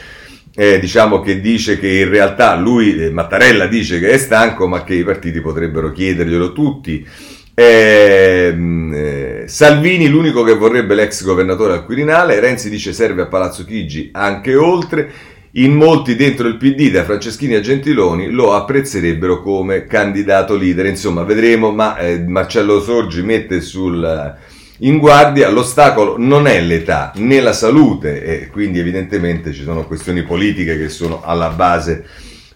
[0.56, 4.86] eh, diciamo che dice che in realtà lui, eh, Mattarella dice che è stanco ma
[4.86, 7.06] che i partiti potrebbero chiederglielo tutti
[7.54, 14.10] eh, Salvini l'unico che vorrebbe l'ex governatore al Quirinale, Renzi dice serve a Palazzo Chigi
[14.14, 15.12] anche oltre,
[15.56, 21.24] in molti dentro il PD da Franceschini a Gentiloni lo apprezzerebbero come candidato leader, insomma
[21.24, 24.38] vedremo, ma eh, Marcello Sorgi mette sul,
[24.78, 25.50] in guardia.
[25.50, 30.88] L'ostacolo non è l'età né la salute e quindi evidentemente ci sono questioni politiche che
[30.88, 32.06] sono alla base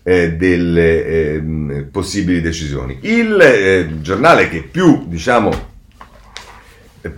[0.08, 1.42] eh, delle eh,
[1.92, 3.00] possibili decisioni.
[3.02, 5.74] Il eh, giornale che più, diciamo,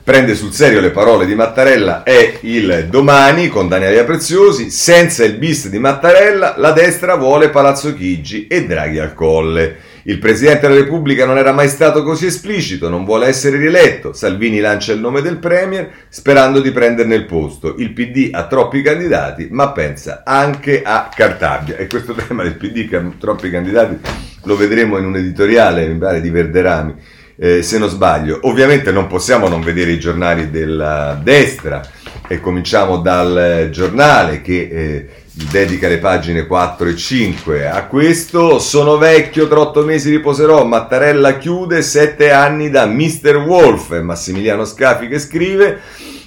[0.04, 5.36] prende sul serio le parole di Mattarella è il Domani con Daniela Preziosi, senza il
[5.36, 9.76] bis di Mattarella la destra vuole Palazzo Chigi e Draghi al colle.
[10.10, 14.13] Il Presidente della Repubblica non era mai stato così esplicito, non vuole essere rieletto.
[14.13, 17.76] Salvini lancia il nome del Premier sperando di prenderne il posto.
[17.78, 21.76] Il PD ha troppi candidati, ma pensa anche a Cartabia.
[21.76, 24.00] E questo tema del PD che ha troppi candidati
[24.43, 26.93] lo vedremo in un editoriale, mi pare, di Verderami.
[27.36, 28.39] Eh, se non sbaglio.
[28.43, 31.82] Ovviamente non possiamo non vedere i giornali della destra
[32.30, 35.08] e cominciamo dal giornale che eh,
[35.50, 38.60] dedica le pagine 4 e 5 a questo.
[38.60, 40.65] Sono vecchio, tra otto mesi riposerò.
[40.65, 43.38] Mattarella chiude sette anni da Mr.
[43.45, 43.93] Wolf.
[43.93, 45.80] È Massimiliano Scafi che scrive.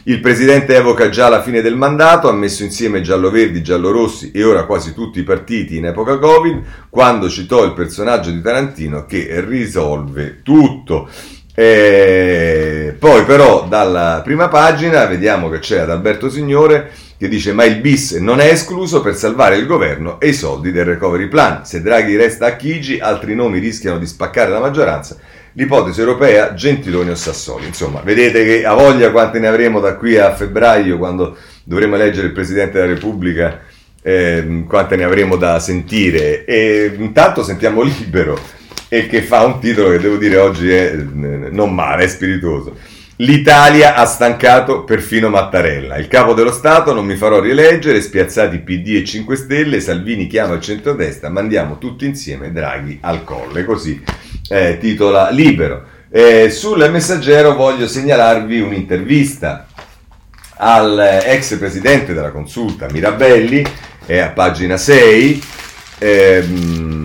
[0.05, 4.65] Il presidente evoca già la fine del mandato, ha messo insieme giallo-verdi, giallo-rossi e ora
[4.65, 10.41] quasi tutti i partiti in epoca Covid, quando citò il personaggio di Tarantino che risolve
[10.43, 11.09] tutto.
[11.61, 17.83] E poi però dalla prima pagina vediamo che c'è Adalberto Signore che dice ma il
[17.83, 21.67] bis non è escluso per salvare il governo e i soldi del recovery plan.
[21.67, 25.19] Se Draghi resta a Chigi, altri nomi rischiano di spaccare la maggioranza.
[25.53, 27.67] L'ipotesi europea Gentiloni o Sassoli.
[27.67, 32.29] Insomma, vedete che a voglia quante ne avremo da qui a febbraio quando dovremo eleggere
[32.29, 33.61] il Presidente della Repubblica,
[34.01, 36.47] eh, quante ne avremo da sentire.
[36.47, 38.60] E intanto sentiamo libero
[38.93, 42.77] e che fa un titolo che devo dire oggi è eh, non male, è spiritoso.
[43.21, 45.97] L'Italia ha stancato perfino Mattarella.
[45.97, 50.55] Il capo dello Stato non mi farò rieleggere, spiazzati PD e 5 Stelle, Salvini chiama
[50.55, 53.65] il centrodestra, mandiamo tutti insieme Draghi al colle.
[53.65, 54.03] Così
[54.49, 55.85] eh, titola Libero.
[56.11, 59.67] Eh, sul messaggero voglio segnalarvi un'intervista
[60.57, 63.65] al ex presidente della consulta Mirabelli,
[64.05, 65.43] è a pagina 6.
[65.99, 67.00] Ehm,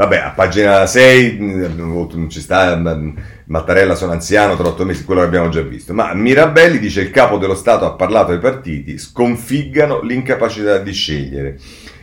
[0.00, 3.10] vabbè, a pagina 6 mm, ci sta mm,
[3.46, 5.92] Mattarella sono anziano, tra otto mesi, quello che abbiamo già visto.
[5.92, 11.58] Ma Mirabelli dice il capo dello Stato ha parlato ai partiti, sconfiggano l'incapacità di scegliere.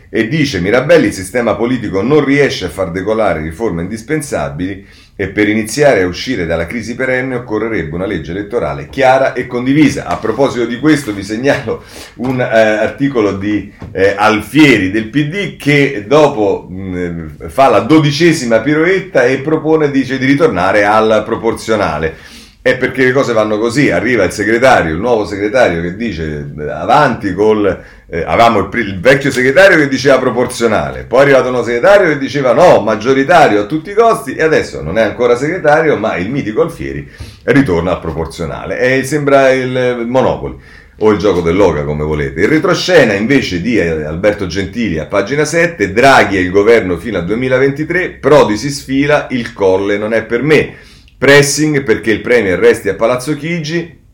[0.10, 4.86] E dice Mirabelli il sistema politico non riesce a far decolare riforme indispensabili
[5.20, 10.06] e per iniziare a uscire dalla crisi perenne occorrerebbe una legge elettorale chiara e condivisa.
[10.06, 11.84] A proposito di questo vi segnalo
[12.18, 19.26] un eh, articolo di eh, Alfieri del PD che dopo mh, fa la dodicesima piroetta
[19.26, 22.36] e propone, dice, di ritornare al proporzionale.
[22.68, 27.34] È perché le cose vanno così, arriva il segretario, il nuovo segretario che dice avanti
[27.34, 27.66] col...
[28.10, 32.18] Eh, avevamo il, il, vecchio segretario che diceva proporzionale, poi è arrivato uno segretario che
[32.18, 36.30] diceva no, maggioritario a tutti i costi e adesso non è ancora segretario ma il
[36.30, 37.10] mitico Alfieri
[37.44, 38.80] ritorna al proporzionale.
[38.80, 40.58] E sembra il Monopoli
[41.00, 42.42] o il gioco dell'Oca come volete.
[42.42, 47.24] Il retroscena invece di Alberto Gentili a pagina 7, Draghi e il governo fino al
[47.24, 50.96] 2023, Prodi si sfila, il colle non è per me.
[51.18, 54.06] Pressing perché il Premier resti a Palazzo Chigi.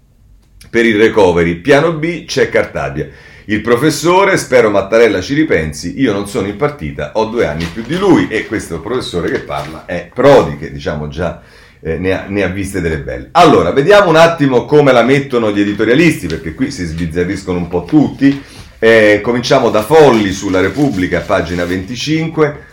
[0.69, 3.09] Per il recovery, piano B, c'è Cartabia.
[3.45, 7.83] Il professore, spero Mattarella ci ripensi, io non sono in partita, ho due anni più
[7.83, 11.41] di lui e questo professore che parla è Prodi, che diciamo già
[11.81, 13.27] eh, ne, ha, ne, ha, viste delle belle.
[13.33, 17.83] Allora, vediamo un attimo come la mettono gli editorialisti, perché qui si sbizzarriscono un po'
[17.83, 18.41] tutti.
[18.79, 22.71] Eh, cominciamo da Folli sulla Repubblica, pagina 25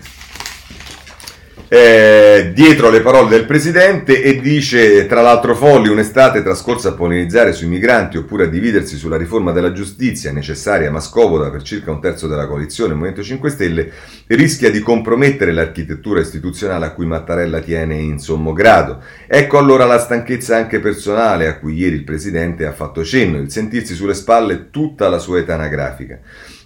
[1.73, 7.53] eh, dietro le parole del presidente e dice tra l'altro Folli un'estate trascorsa a polemizzare
[7.53, 12.01] sui migranti oppure a dividersi sulla riforma della giustizia necessaria ma scomoda per circa un
[12.01, 13.93] terzo della coalizione Movimento 5 Stelle
[14.27, 19.01] rischia di compromettere l'architettura istituzionale a cui Mattarella tiene in sommo grado.
[19.29, 23.53] Ecco allora la stanchezza anche personale a cui ieri il presidente ha fatto cenno, il
[23.53, 26.19] sentirsi sulle spalle tutta la sua età anagrafica.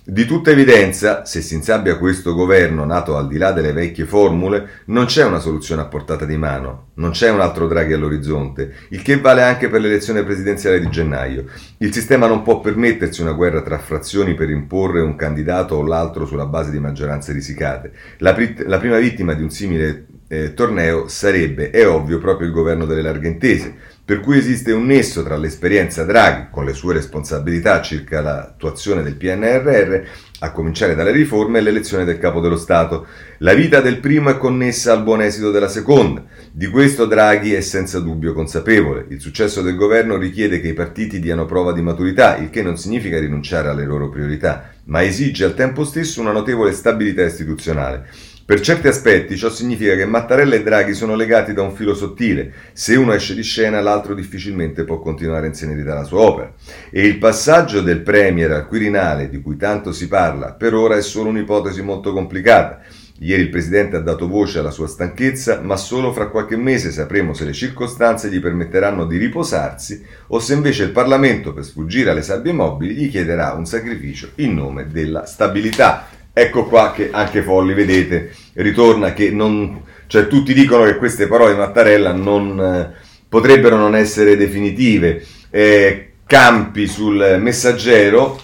[0.06, 4.82] Di tutta evidenza, se si insabbia questo governo nato al di là delle vecchie formule,
[4.88, 9.00] non c'è una soluzione a portata di mano, non c'è un altro Draghi all'orizzonte, il
[9.00, 11.46] che vale anche per l'elezione presidenziale di gennaio.
[11.78, 16.26] Il sistema non può permettersi una guerra tra frazioni per imporre un candidato o l'altro
[16.26, 17.92] sulla base di maggioranze risicate.
[18.18, 22.52] La, pr- la prima vittima di un simile eh, torneo sarebbe, è ovvio, proprio il
[22.52, 26.92] governo delle larghe intese per cui esiste un nesso tra l'esperienza Draghi, con le sue
[26.92, 30.02] responsabilità circa l'attuazione del PNRR,
[30.40, 33.06] a cominciare dalle riforme e l'elezione del capo dello Stato.
[33.38, 36.22] La vita del primo è connessa al buon esito della seconda.
[36.52, 39.06] Di questo Draghi è senza dubbio consapevole.
[39.08, 42.76] Il successo del governo richiede che i partiti diano prova di maturità, il che non
[42.76, 48.06] significa rinunciare alle loro priorità, ma esige al tempo stesso una notevole stabilità istituzionale.
[48.46, 52.52] Per certi aspetti ciò significa che Mattarella e Draghi sono legati da un filo sottile.
[52.74, 56.52] Se uno esce di scena, l'altro difficilmente può continuare a insenerire la sua opera.
[56.90, 61.00] E il passaggio del Premier al Quirinale, di cui tanto si parla, per ora è
[61.00, 62.82] solo un'ipotesi molto complicata.
[63.20, 67.32] Ieri il Presidente ha dato voce alla sua stanchezza, ma solo fra qualche mese sapremo
[67.32, 72.20] se le circostanze gli permetteranno di riposarsi o se invece il Parlamento, per sfuggire alle
[72.20, 76.08] sabbie mobili, gli chiederà un sacrificio in nome della stabilità.
[76.36, 81.52] Ecco qua che anche Folli, vedete, ritorna che non, Cioè tutti dicono che queste parole
[81.52, 82.92] di Mattarella non, eh,
[83.28, 85.24] potrebbero non essere definitive.
[85.50, 88.40] Eh, campi sul messaggero,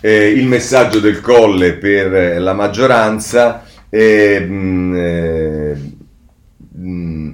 [0.00, 3.64] eh, il messaggio del colle per la maggioranza.
[3.88, 5.94] Eh, mh,
[6.70, 7.30] mh,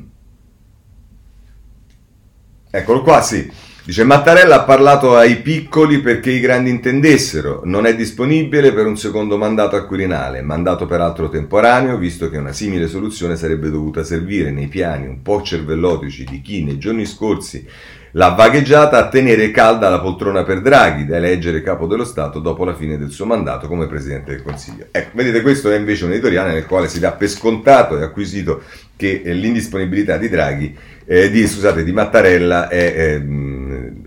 [2.71, 3.51] eccolo qua, sì.
[3.89, 8.99] Dice Mattarella ha parlato ai piccoli perché i grandi intendessero, non è disponibile per un
[8.99, 14.51] secondo mandato al Quirinale, mandato peraltro temporaneo, visto che una simile soluzione sarebbe dovuta servire
[14.51, 17.67] nei piani un po' cervellotici di chi nei giorni scorsi
[18.13, 22.65] l'ha vagheggiata a tenere calda la poltrona per Draghi, da eleggere capo dello Stato dopo
[22.65, 24.87] la fine del suo mandato come Presidente del Consiglio.
[24.91, 28.63] Ecco, vedete, questo è invece un editoriale nel quale si dà per scontato e acquisito
[28.97, 33.19] che eh, l'indisponibilità di Draghi, eh, di, scusate, di Mattarella è, è,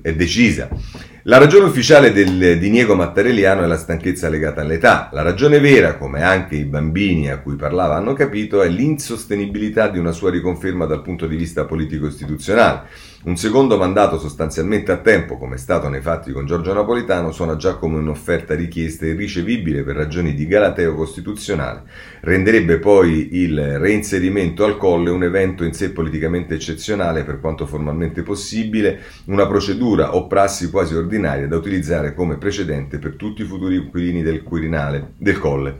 [0.02, 0.70] è decisa.
[1.24, 5.10] La ragione ufficiale del diniego mattarelliano è la stanchezza legata all'età.
[5.14, 10.00] La ragione vera, come anche i bambini a cui parlava hanno capito, è l'insostenibilità di
[10.00, 12.88] una sua riconferma dal punto di vista politico-istituzionale.
[13.24, 17.56] Un secondo mandato sostanzialmente a tempo, come è stato nei fatti con Giorgio Napolitano, suona
[17.56, 21.84] già come un'offerta richiesta e irricevibile per ragioni di galateo costituzionale.
[22.22, 28.24] Renderebbe poi il reinserimento al colle un evento in sé politicamente eccezionale per quanto formalmente
[28.24, 33.76] possibile, una procedura o prassi quasi ordinaria da utilizzare come precedente per tutti i futuri
[33.76, 35.78] inquilini del Quirinale, del colle.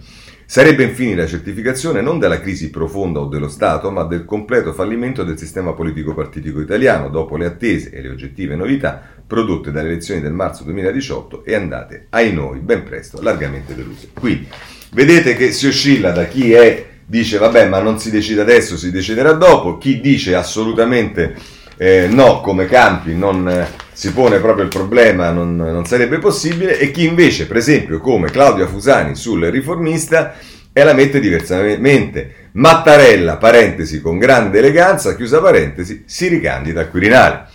[0.52, 5.24] Sarebbe infine la certificazione non della crisi profonda o dello Stato, ma del completo fallimento
[5.24, 10.34] del sistema politico-partitico italiano dopo le attese e le oggettive novità prodotte dalle elezioni del
[10.34, 14.10] marzo 2018 e andate, ai noi, ben presto, largamente deluse.
[14.14, 14.50] Quindi,
[14.92, 18.92] vedete che si oscilla da chi è, dice vabbè ma non si decide adesso, si
[18.92, 21.34] deciderà dopo, chi dice assolutamente
[21.84, 26.78] eh, no, come Campi non eh, si pone proprio il problema, non, non, sarebbe possibile,
[26.78, 30.36] e chi invece, per esempio, come Claudia Fusani sul riformista,
[30.72, 32.50] e la mette diversamente.
[32.52, 37.46] Mattarella, parentesi, con grande eleganza, chiusa parentesi, si ricandida al Quirinale.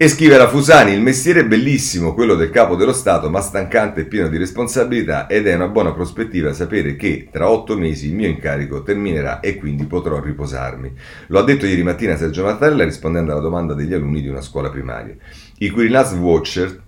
[0.00, 4.02] E scrive la Fusani, il mestiere è bellissimo, quello del capo dello Stato, ma stancante
[4.02, 8.14] e pieno di responsabilità ed è una buona prospettiva sapere che tra otto mesi il
[8.14, 10.92] mio incarico terminerà e quindi potrò riposarmi.
[11.26, 14.70] Lo ha detto ieri mattina Sergio Mattarella rispondendo alla domanda degli alunni di una scuola
[14.70, 15.16] primaria.
[15.58, 16.80] I Quirinals Watcher,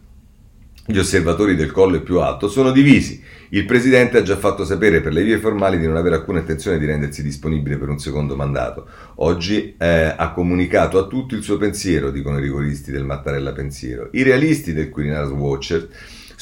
[0.90, 3.22] gli osservatori del colle più alto, sono divisi.
[3.50, 6.79] Il presidente ha già fatto sapere per le vie formali di non avere alcuna intenzione
[6.79, 8.87] di rendersi disponibile per un secondo mandato.
[9.16, 14.09] Oggi eh, ha comunicato a tutti il suo pensiero, dicono i rigoristi del Mattarella Pensiero.
[14.12, 15.88] I realisti del Quirinal Watcher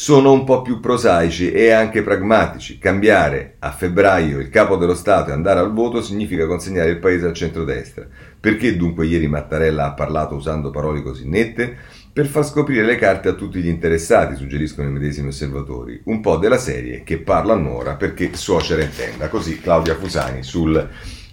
[0.00, 2.78] sono un po' più prosaici e anche pragmatici.
[2.78, 7.26] Cambiare a febbraio il capo dello Stato e andare al voto significa consegnare il paese
[7.26, 8.06] al centrodestra.
[8.38, 11.76] Perché dunque ieri Mattarella ha parlato usando parole così nette?
[12.18, 16.00] Per far scoprire le carte a tutti gli interessati, suggeriscono i medesimi osservatori.
[16.07, 19.28] Un po' della serie che parla a nuora perché suocera intenda.
[19.28, 20.76] Così Claudia Fusani sul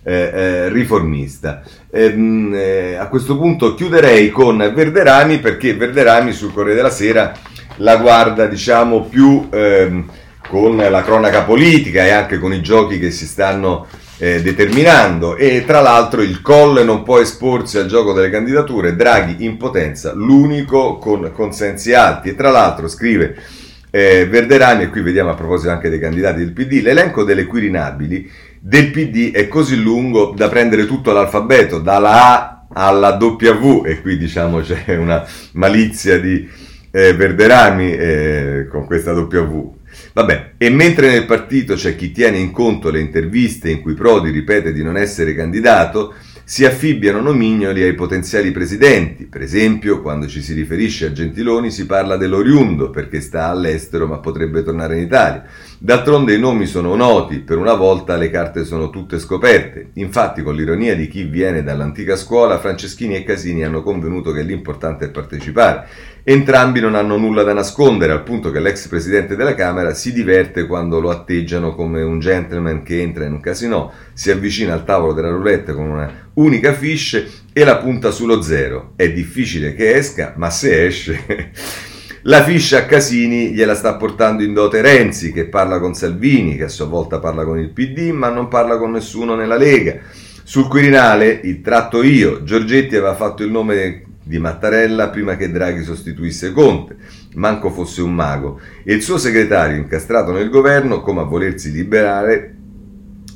[0.03, 1.63] eh, eh, riformista.
[1.89, 7.33] Ehm, eh, a questo punto chiuderei con Verderami perché Verderami sul Corriere della Sera
[7.77, 10.07] la guarda diciamo più ehm,
[10.47, 15.35] con la cronaca politica e anche con i giochi che si stanno eh, determinando.
[15.35, 20.13] E tra l'altro il Colle non può esporsi al gioco delle candidature, Draghi in potenza,
[20.13, 22.29] l'unico con consensi alti.
[22.29, 23.35] E tra l'altro scrive
[23.91, 28.29] eh, Verderani e qui vediamo a proposito anche dei candidati del PD, l'elenco delle quirinabili
[28.59, 34.17] del PD è così lungo da prendere tutto l'alfabeto, dalla A alla W e qui
[34.17, 35.23] diciamo c'è una
[35.53, 36.49] malizia di
[36.95, 39.73] eh, Verderami eh, con questa W
[40.13, 44.29] Vabbè, e mentre nel partito c'è chi tiene in conto le interviste in cui Prodi
[44.29, 46.13] ripete di non essere candidato,
[46.45, 49.25] si affibbiano nomignoli ai potenziali presidenti.
[49.25, 54.19] Per esempio, quando ci si riferisce a Gentiloni si parla dell'oriundo perché sta all'estero ma
[54.19, 55.43] potrebbe tornare in Italia.
[55.85, 59.91] D'altronde i nomi sono noti, per una volta le carte sono tutte scoperte.
[59.93, 65.05] Infatti, con l'ironia di chi viene dall'antica scuola, Franceschini e Casini hanno convenuto che l'importante
[65.05, 65.85] è partecipare.
[66.23, 70.65] Entrambi non hanno nulla da nascondere, al punto che l'ex presidente della Camera si diverte
[70.65, 75.13] quando lo atteggiano come un gentleman che entra in un casino, si avvicina al tavolo
[75.13, 78.93] della roulette con una unica fiche e la punta sullo zero.
[78.95, 81.93] È difficile che esca, ma se esce...
[82.27, 86.63] La fiscia a Casini gliela sta portando in dote Renzi, che parla con Salvini, che
[86.63, 89.99] a sua volta parla con il PD, ma non parla con nessuno nella Lega.
[90.41, 95.83] Sul Quirinale, il tratto io, Giorgetti aveva fatto il nome di Mattarella prima che Draghi
[95.83, 96.95] sostituisse Conte,
[97.35, 102.55] manco fosse un mago, e il suo segretario incastrato nel governo, come a volersi liberare,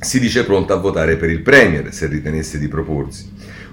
[0.00, 3.30] si dice pronto a votare per il Premier se ritenesse di proporsi.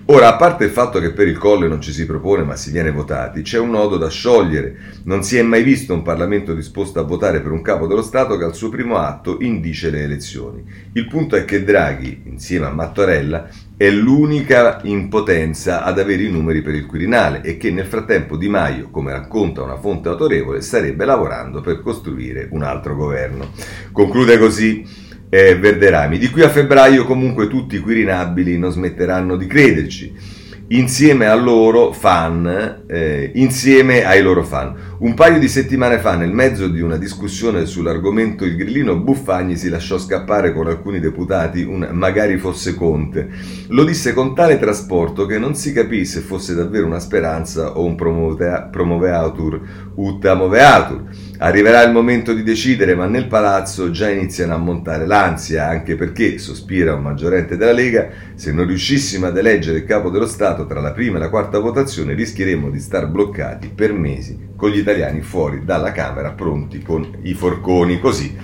[0.10, 2.72] Ora, a parte il fatto che per il Colle non ci si propone ma si
[2.72, 4.78] viene votati, c'è un nodo da sciogliere.
[5.04, 8.38] Non si è mai visto un Parlamento disposto a votare per un capo dello Stato
[8.38, 10.63] che al suo primo atto indice le elezioni.
[10.94, 16.32] Il punto è che Draghi, insieme a Mattarella, è l'unica in potenza ad avere i
[16.32, 20.62] numeri per il Quirinale e che nel frattempo Di Maio, come racconta una fonte autorevole,
[20.62, 23.52] starebbe lavorando per costruire un altro governo.
[23.92, 26.17] Conclude così eh, Verderami.
[26.17, 30.36] Di qui a febbraio comunque tutti i quirinabili non smetteranno di crederci
[30.69, 34.75] insieme a loro fan, eh, insieme ai loro fan.
[35.00, 39.69] Un paio di settimane fa, nel mezzo di una discussione sull'argomento il grillino Buffagni si
[39.69, 43.29] lasciò scappare con alcuni deputati un magari fosse Conte.
[43.67, 47.85] Lo disse con tale trasporto che non si capì se fosse davvero una speranza o
[47.85, 49.62] un promoveatur
[49.93, 51.04] utta moveatur.
[51.39, 56.39] Arriverà il momento di decidere, ma nel palazzo già iniziano a montare l'ansia, anche perché,
[56.39, 60.81] sospira un maggiorente della Lega, se non riuscissimo ad eleggere il capo dello Stato tra
[60.81, 65.19] la prima e la quarta votazione rischieremo di star bloccati per mesi con gli italiani
[65.21, 68.00] fuori dalla Camera pronti con i forconi.
[68.00, 68.35] Così.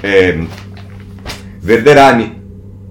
[0.00, 0.46] Eh,
[1.60, 2.36] Verderani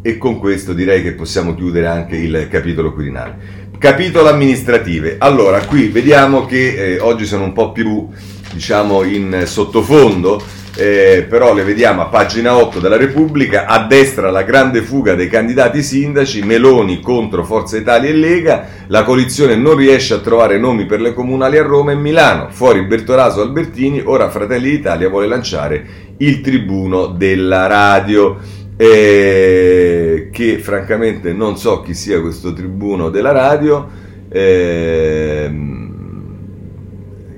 [0.02, 3.66] e con questo direi che possiamo chiudere anche il capitolo Quirinale.
[3.78, 5.16] Capitolo amministrative.
[5.20, 8.10] Allora, qui vediamo che eh, oggi sono un po' più
[8.52, 10.44] diciamo in sottofondo,
[10.78, 15.28] eh, però le vediamo a pagina 8 della Repubblica, a destra la grande fuga dei
[15.28, 20.86] candidati sindaci, Meloni contro Forza Italia e Lega, la coalizione non riesce a trovare nomi
[20.86, 25.86] per le comunali a Roma e Milano, fuori Bertoraso Albertini, ora Fratelli d'Italia vuole lanciare
[26.18, 28.38] il tribuno della radio.
[28.80, 33.90] Eh, che francamente non so chi sia questo tribuno della radio.
[34.30, 35.52] Eh,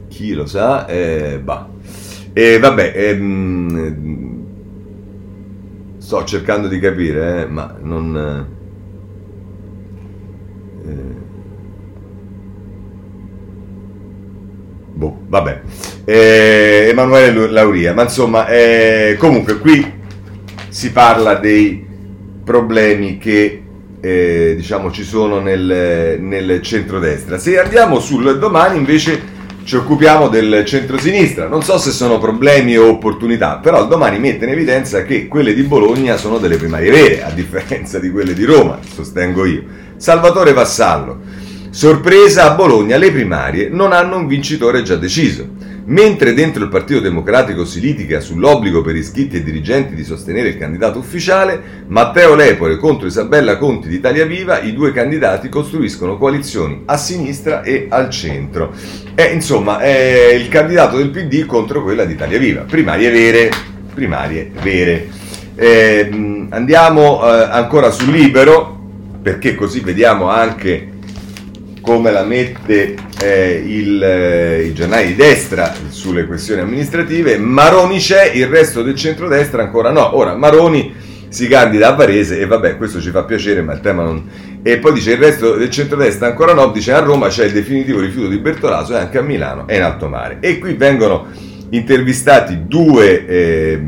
[0.10, 1.70] chi lo sa, eh, bah.
[2.34, 4.45] E vabbè, ehm,
[5.97, 8.47] sto cercando di capire, eh, ma non...
[10.86, 11.17] Eh,
[14.93, 15.61] boh, vabbè.
[16.05, 19.97] Eh, Emanuele Lauria, ma insomma, eh, comunque qui
[20.69, 21.86] si parla dei
[22.43, 23.63] problemi che
[23.99, 27.38] eh, diciamo ci sono nel, nel centrodestra.
[27.38, 29.38] Se andiamo sul domani invece
[29.70, 31.47] ci occupiamo del centro-sinistra.
[31.47, 35.53] Non so se sono problemi o opportunità, però il domani mette in evidenza che quelle
[35.53, 39.61] di Bologna sono delle primarie vere, a differenza di quelle di Roma, sostengo io.
[39.95, 41.20] Salvatore Vassallo.
[41.70, 45.47] Sorpresa a Bologna, le primarie non hanno un vincitore già deciso.
[45.90, 50.58] Mentre dentro il Partito Democratico si litiga sull'obbligo per iscritti e dirigenti di sostenere il
[50.60, 56.84] candidato ufficiale, Matteo Lepore contro Isabella Conti di Italia Viva, i due candidati costruiscono coalizioni
[56.86, 58.72] a sinistra e al centro.
[59.16, 62.62] E, insomma, è il candidato del PD contro quella di Italia Viva.
[62.62, 63.50] Primarie vere,
[63.92, 65.08] primarie vere.
[65.56, 68.80] Eh, andiamo eh, ancora sul libero,
[69.24, 70.98] perché così vediamo anche
[71.82, 78.32] come la mette eh, il, eh, i giornali di destra sulle questioni amministrative, Maroni c'è,
[78.34, 80.15] il resto del centrodestra ancora no.
[80.15, 80.93] Ora, Maroni
[81.30, 84.30] si candida a Varese e vabbè, questo ci fa piacere, ma il tema non...
[84.61, 87.99] E poi dice il resto del centrodestra ancora no, dice a Roma c'è il definitivo
[87.99, 90.38] rifiuto di Bertolaso e anche a Milano è in alto mare.
[90.41, 91.27] E qui vengono
[91.69, 93.80] intervistati due, eh,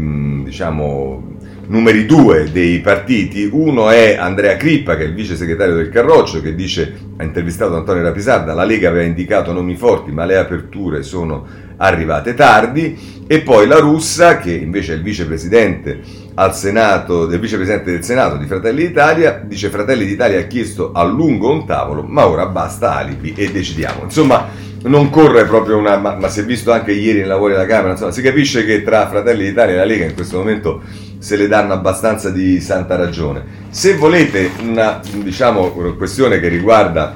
[0.44, 1.31] diciamo,
[1.72, 3.48] numeri due dei partiti.
[3.50, 7.76] Uno è Andrea Crippa, che è il vice segretario del Carroccio, che dice, ha intervistato
[7.76, 11.48] Antonio Rapisarda, la Lega aveva indicato nomi forti, ma le aperture sono
[11.78, 13.20] arrivate tardi.
[13.26, 16.02] E poi la Russa, che invece è il vicepresidente
[16.34, 21.04] al Senato, del vicepresidente del Senato di Fratelli d'Italia, dice Fratelli d'Italia ha chiesto a
[21.04, 24.04] lungo un tavolo, ma ora basta alibi e decidiamo.
[24.04, 24.50] Insomma,
[24.84, 25.96] non corre proprio una...
[25.96, 28.84] ma, ma si è visto anche ieri nei lavori della Camera, insomma, si capisce che
[28.84, 30.82] tra Fratelli d'Italia e la Lega in questo momento
[31.22, 33.44] se le danno abbastanza di santa ragione.
[33.70, 37.16] Se volete una diciamo, questione che riguarda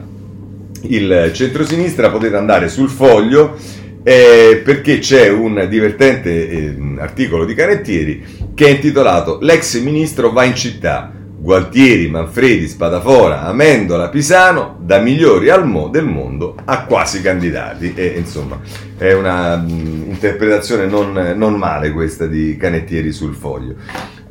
[0.83, 3.57] il centrosinistra potete andare sul foglio
[4.03, 10.43] eh, perché c'è un divertente eh, articolo di Canettieri che è intitolato L'ex ministro va
[10.43, 11.11] in città
[11.45, 17.93] Gualtieri, Manfredi, Spadafora, Amendola, Pisano, da migliori al mo del mondo a quasi candidati.
[17.95, 18.59] E insomma,
[18.97, 23.75] è una mh, interpretazione non, non male questa di Canettieri sul foglio.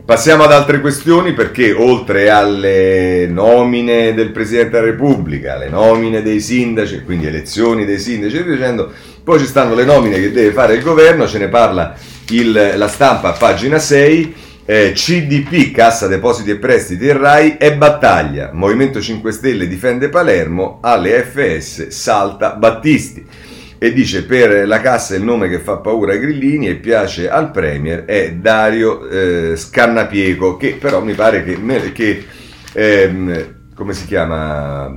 [0.05, 6.41] Passiamo ad altre questioni perché oltre alle nomine del Presidente della Repubblica, le nomine dei
[6.41, 8.91] sindaci, quindi elezioni dei sindaci dicendo,
[9.23, 11.95] poi ci stanno le nomine che deve fare il governo, ce ne parla
[12.31, 17.77] il, la stampa a pagina 6 eh, CDP, Cassa Depositi e Prestiti e RAI è
[17.77, 18.51] battaglia.
[18.53, 23.27] Movimento 5 Stelle difende Palermo, alle FS salta Battisti.
[23.77, 27.51] E dice per la cassa il nome che fa paura ai grillini e piace al
[27.51, 32.25] Premier è Dario eh, Scannapiego, che però mi pare che, che
[32.73, 34.91] ehm, come si chiama?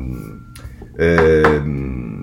[0.98, 1.62] eh,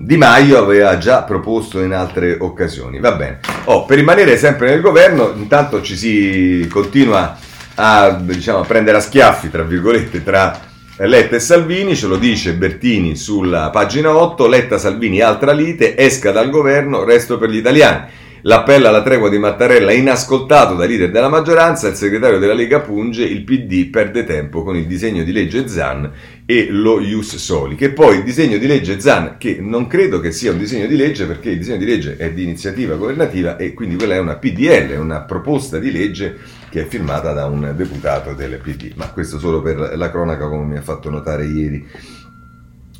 [0.05, 2.99] Di Maio aveva già proposto in altre occasioni.
[2.99, 3.39] Va bene.
[3.63, 7.35] Oh, per rimanere sempre nel governo, intanto ci si continua
[7.73, 10.59] a, diciamo, a prendere a schiaffi, tra virgolette, tra
[10.97, 16.29] Letta e Salvini, ce lo dice Bertini sulla pagina 8, Letta Salvini altra lite, esca
[16.29, 18.03] dal governo, resto per gli italiani.
[18.47, 23.23] L'appello alla tregua di Mattarella inascoltato dai leader della maggioranza, il segretario della Lega punge,
[23.23, 26.11] il PD perde tempo con il disegno di legge Zan
[26.45, 30.31] e lo Ius Soli, che poi il disegno di legge Zan, che non credo che
[30.31, 33.73] sia un disegno di legge perché il disegno di legge è di iniziativa governativa e
[33.73, 36.37] quindi quella è una PDL, è una proposta di legge
[36.69, 40.65] che è firmata da un deputato del PD, ma questo solo per la cronaca come
[40.65, 41.83] mi ha fatto notare ieri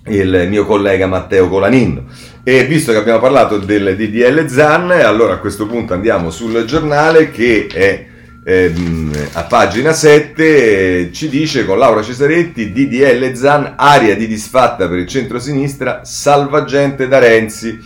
[0.08, 2.06] il mio collega Matteo Colaninno.
[2.48, 7.32] E visto che abbiamo parlato del DDL Zan, allora a questo punto andiamo sul giornale
[7.32, 8.06] che è
[8.44, 10.44] ehm, a pagina 7
[11.08, 17.08] eh, ci dice con Laura Cesaretti DDL Zan, aria di disfatta per il centro-sinistra, salvagente
[17.08, 17.80] da Renzi.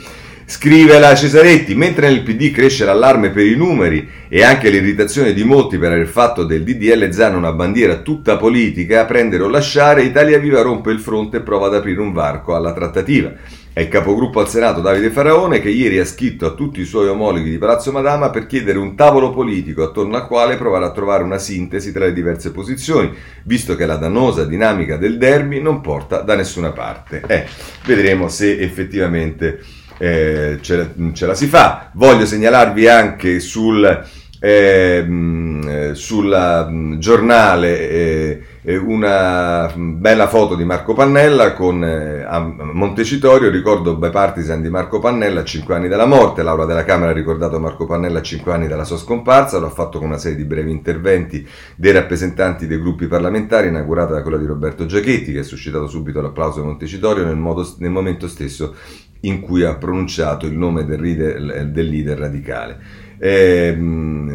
[0.44, 5.46] Scrive la Cesaretti, mentre nel PD cresce l'allarme per i numeri e anche l'irritazione di
[5.46, 10.38] molti per aver fatto del DDL Zan una bandiera tutta politica, prendere o lasciare, Italia
[10.38, 13.32] Viva rompe il fronte e prova ad aprire un varco alla trattativa.
[13.72, 17.08] È il capogruppo al Senato Davide Faraone che ieri ha scritto a tutti i suoi
[17.08, 21.24] omologhi di Palazzo Madama per chiedere un tavolo politico attorno al quale provare a trovare
[21.24, 23.14] una sintesi tra le diverse posizioni,
[23.44, 27.22] visto che la dannosa dinamica del derby non porta da nessuna parte.
[27.28, 27.46] Eh,
[27.86, 29.62] vedremo se effettivamente
[30.00, 31.92] eh, ce, la, ce, la, si fa.
[31.94, 34.04] Voglio segnalarvi anche sul,
[34.40, 42.40] eh, sul mm, giornale eh, eh, una bella foto di Marco Pannella con eh, a
[42.40, 47.14] Montecitorio, ricordo bipartisan di Marco Pannella a 5 anni dalla morte, l'Aula della Camera ha
[47.14, 50.38] ricordato Marco Pannella a 5 anni dalla sua scomparsa, lo ha fatto con una serie
[50.38, 55.40] di brevi interventi dei rappresentanti dei gruppi parlamentari, inaugurata da quella di Roberto Giachetti che
[55.40, 58.76] ha suscitato subito l'applauso di Montecitorio nel, modo, nel momento stesso
[59.22, 63.08] in cui ha pronunciato il nome del leader, del leader radicale.
[63.20, 64.34] E, ehm,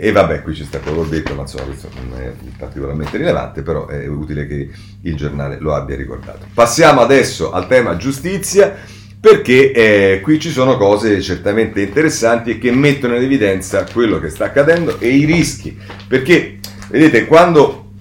[0.00, 3.16] e, vabbè, qui ci sta quello che ho detto, ma insomma questo non è particolarmente
[3.18, 4.68] rilevante, però è utile che
[5.02, 6.46] il giornale lo abbia ricordato.
[6.52, 8.74] Passiamo adesso al tema giustizia,
[9.20, 14.30] perché eh, qui ci sono cose certamente interessanti e che mettono in evidenza quello che
[14.30, 15.78] sta accadendo e i rischi.
[16.08, 16.58] Perché,
[16.88, 17.92] vedete, quando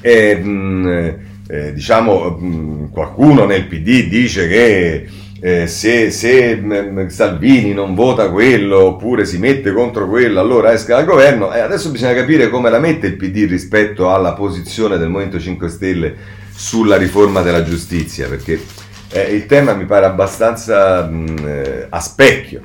[0.00, 5.06] eh, mh, eh, diciamo, mh, qualcuno nel PD dice che
[5.44, 10.94] eh, se, se m, Salvini non vota quello oppure si mette contro quello, allora esca
[10.94, 11.52] dal governo.
[11.52, 15.68] E adesso bisogna capire come la mette il PD rispetto alla posizione del Movimento 5
[15.68, 16.14] Stelle
[16.54, 18.62] sulla riforma della giustizia, perché
[19.10, 22.60] eh, il tema mi pare abbastanza mh, eh, a specchio.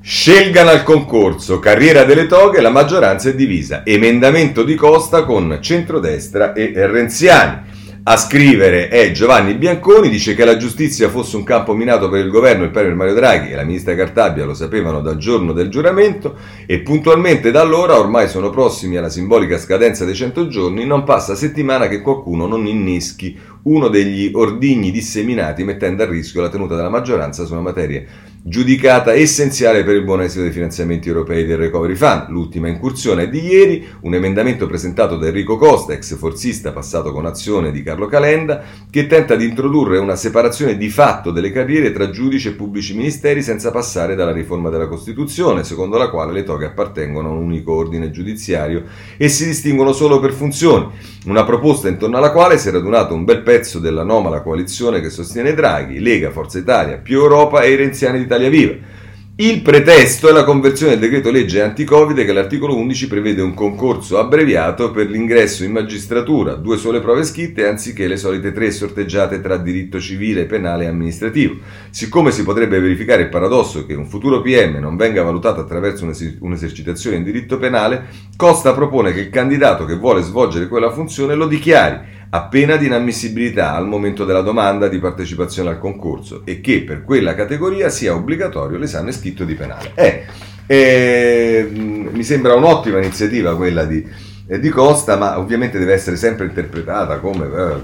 [0.00, 3.84] Scelgano al concorso, carriera delle toghe, la maggioranza è divisa.
[3.84, 7.67] Emendamento di Costa con centrodestra e renziani
[8.04, 12.30] a scrivere è Giovanni Bianconi, dice che la giustizia fosse un campo minato per il
[12.30, 16.36] governo, il premier Mario Draghi e la ministra Cartabia lo sapevano dal giorno del giuramento
[16.66, 21.34] e puntualmente da allora, ormai sono prossimi alla simbolica scadenza dei 100 giorni, non passa
[21.34, 23.38] settimana che qualcuno non inneschi
[23.68, 28.02] uno degli ordigni disseminati mettendo a rischio la tenuta della maggioranza su una materia
[28.40, 32.28] giudicata essenziale per il buon esito dei finanziamenti europei del Recovery Fund.
[32.28, 37.26] L'ultima incursione è di ieri, un emendamento presentato da Enrico Costa, ex forzista passato con
[37.26, 42.08] azione di Carlo Calenda, che tenta di introdurre una separazione di fatto delle carriere tra
[42.08, 46.66] giudici e pubblici ministeri senza passare dalla riforma della Costituzione, secondo la quale le toghe
[46.66, 48.84] appartengono a un unico ordine giudiziario
[49.18, 50.86] e si distinguono solo per funzioni.
[51.26, 55.52] Una proposta intorno alla quale si è radunato un bel pezzo dell'anomala coalizione che sostiene
[55.52, 58.96] Draghi, Lega, Forza Italia, più Europa e i renziani d'Italia Italia Viva.
[59.40, 64.18] Il pretesto è la conversione del decreto legge anti-Covid che all'articolo 11 prevede un concorso
[64.18, 69.56] abbreviato per l'ingresso in magistratura, due sole prove scritte anziché le solite tre sorteggiate tra
[69.56, 71.54] diritto civile, penale e amministrativo.
[71.90, 76.04] Siccome si potrebbe verificare il paradosso che un futuro PM non venga valutato attraverso
[76.40, 78.06] un'esercitazione in diritto penale,
[78.36, 82.86] Costa propone che il candidato che vuole svolgere quella funzione lo dichiari a pena di
[82.86, 88.14] inammissibilità al momento della domanda di partecipazione al concorso e che per quella categoria sia
[88.14, 89.92] obbligatorio l'esame scritto di penale.
[89.94, 90.24] Eh,
[90.66, 94.06] eh, mi sembra un'ottima iniziativa quella di,
[94.46, 97.80] eh, di, Costa, ma ovviamente deve essere sempre interpretata come eh,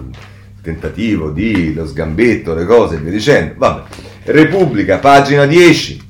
[0.61, 3.55] tentativo di lo sgambetto, le cose e via dicendo.
[3.57, 3.83] Vabbè.
[4.25, 6.04] Repubblica, pagina 10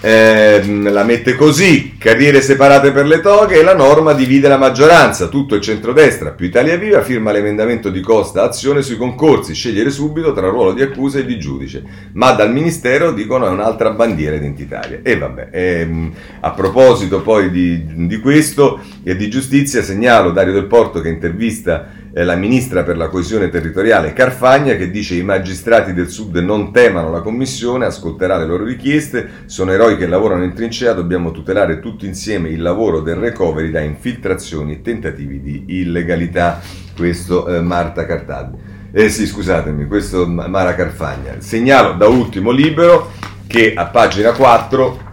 [0.00, 5.28] eh, la mette così, carriere separate per le toghe e la norma divide la maggioranza,
[5.28, 10.32] tutto il centrodestra più Italia Viva firma l'emendamento di Costa azione sui concorsi, scegliere subito
[10.32, 11.82] tra ruolo di accusa e di giudice,
[12.12, 15.00] ma dal Ministero dicono è un'altra bandiera identitaria.
[15.02, 20.66] E vabbè, ehm, a proposito poi di, di questo e di giustizia segnalo Dario Del
[20.66, 25.92] Porto che intervista eh, la ministra per la coesione territoriale Carfagna che dice i magistrati
[25.92, 30.52] del sud non temano la commissione, ascolterà le loro richieste, sono eroi che lavorano in
[30.52, 36.60] trincea, dobbiamo tutelare tutti insieme il lavoro del recovery da infiltrazioni e tentativi di illegalità.
[36.96, 38.58] Questo eh, Marta Cartabia.
[38.92, 41.36] Eh sì, scusatemi, questo Mara Carfagna.
[41.38, 43.12] Segnalo da ultimo libero
[43.46, 45.08] che a pagina 4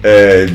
[0.00, 0.46] eh,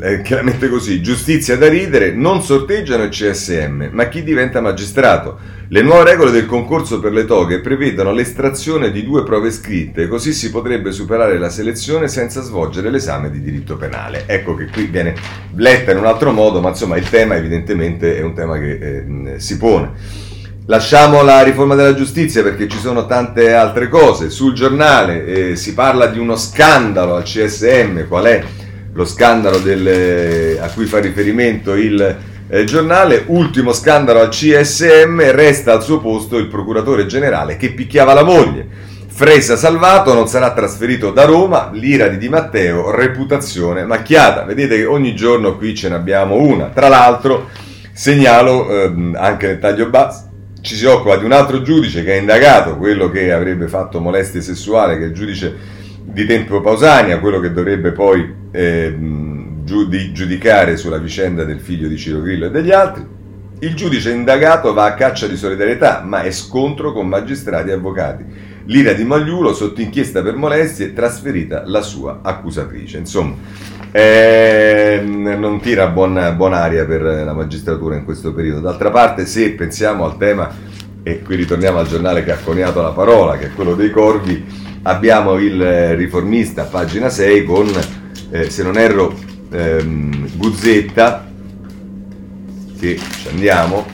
[0.00, 5.38] è chiaramente così, giustizia da ridere, non sorteggiano il CSM, ma chi diventa magistrato?
[5.68, 10.32] Le nuove regole del concorso per le toghe prevedono l'estrazione di due prove scritte, così
[10.32, 14.24] si potrebbe superare la selezione senza svolgere l'esame di diritto penale.
[14.26, 15.14] Ecco che qui viene
[15.56, 19.40] letta in un altro modo, ma insomma il tema evidentemente è un tema che eh,
[19.40, 19.92] si pone.
[20.68, 24.30] Lasciamo la riforma della giustizia perché ci sono tante altre cose.
[24.30, 28.44] Sul giornale eh, si parla di uno scandalo al CSM, qual è?
[28.96, 32.16] Lo scandalo del, a cui fa riferimento il
[32.48, 38.14] eh, giornale, ultimo scandalo al CSM, resta al suo posto il procuratore generale che picchiava
[38.14, 38.66] la moglie.
[39.06, 44.44] Fresa salvato, non sarà trasferito da Roma, l'ira di Di Matteo, reputazione macchiata.
[44.44, 46.66] Vedete che ogni giorno qui ce ne abbiamo una.
[46.66, 47.48] Tra l'altro,
[47.92, 50.30] segnalo ehm, anche nel taglio basso,
[50.62, 54.40] ci si occupa di un altro giudice che ha indagato quello che avrebbe fatto molestie
[54.40, 55.54] sessuali, che è il giudice
[56.06, 58.96] di Tempo Pausania, quello che dovrebbe poi eh,
[59.62, 63.04] giudicare sulla vicenda del figlio di Ciro Grillo e degli altri.
[63.58, 68.24] Il giudice indagato va a caccia di solidarietà, ma è scontro con magistrati e avvocati.
[68.66, 72.98] L'ira di Magliulo, sotto inchiesta per molestie, trasferita la sua accusatrice.
[72.98, 73.34] Insomma,
[73.92, 78.60] eh, non tira buona, buon'aria per la magistratura in questo periodo.
[78.60, 80.50] D'altra parte, se pensiamo al tema,
[81.02, 84.44] e qui ritorniamo al giornale che ha coniato la parola, che è quello dei corvi,
[84.86, 87.70] abbiamo il eh, riformista, pagina 6, con,
[88.30, 89.14] eh, se non erro,
[89.50, 91.28] ehm, Guzzetta,
[92.78, 93.84] che ci andiamo,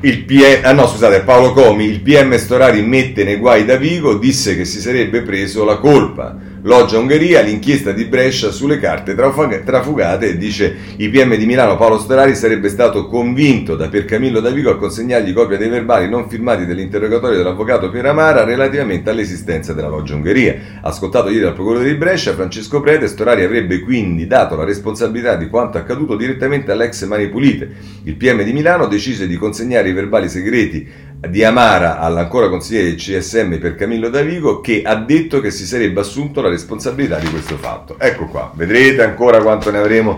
[0.00, 4.14] il PM, ah no scusate, Paolo Comi, il PM Storari mette nei guai da Vigo,
[4.14, 10.36] disse che si sarebbe preso la colpa Loggia Ungheria, l'inchiesta di Brescia sulle carte trafugate
[10.36, 15.32] dice i PM di Milano Paolo Storari sarebbe stato convinto da Piercamillo Davigo a consegnargli
[15.32, 20.56] copia dei verbali non firmati dell'interrogatorio dell'avvocato Pieramara relativamente all'esistenza della Loggia Ungheria.
[20.82, 25.48] Ascoltato ieri dal procuratore di Brescia, Francesco Prete, Storari avrebbe quindi dato la responsabilità di
[25.48, 27.70] quanto accaduto direttamente all'ex Mani Pulite.
[28.04, 32.96] Il PM di Milano decise di consegnare i verbali segreti di Amara all'ancora consigliere del
[32.96, 37.56] CSM per Camillo Davigo che ha detto che si sarebbe assunto la responsabilità di questo
[37.56, 37.96] fatto.
[37.98, 40.16] Ecco qua, vedrete ancora quanto ne avremo,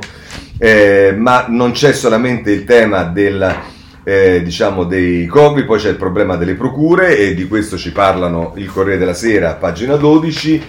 [0.59, 3.55] eh, ma non c'è solamente il tema del,
[4.03, 8.55] eh, diciamo dei copi, poi c'è il problema delle procure e di questo ci parlano
[8.57, 10.63] il Corriere della Sera, pagina 12,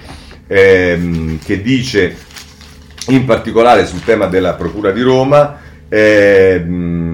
[0.48, 2.16] ehm, che dice
[3.08, 7.05] in particolare sul tema della Procura di Roma, ehm,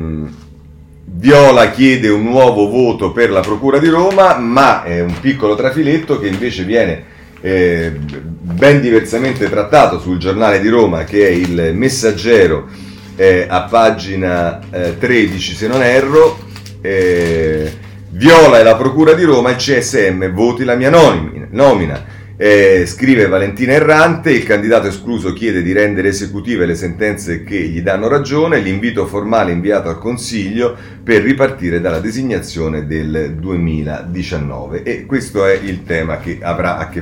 [1.22, 6.18] Viola chiede un nuovo voto per la Procura di Roma, ma è un piccolo trafiletto
[6.18, 7.04] che invece viene
[7.42, 12.68] eh, ben diversamente trattato sul giornale di Roma, che è il Messaggero,
[13.16, 16.40] eh, a pagina eh, 13 se non erro.
[16.82, 17.72] Eh,
[18.10, 22.04] Viola e la Procura di Roma, il CSM, voti la mia nomina.
[22.44, 27.84] Eh, scrive Valentina Errante, il candidato escluso chiede di rendere esecutive le sentenze che gli
[27.84, 35.46] danno ragione, l'invito formale inviato al Consiglio per ripartire dalla designazione del 2019 e questo
[35.46, 36.18] è il tema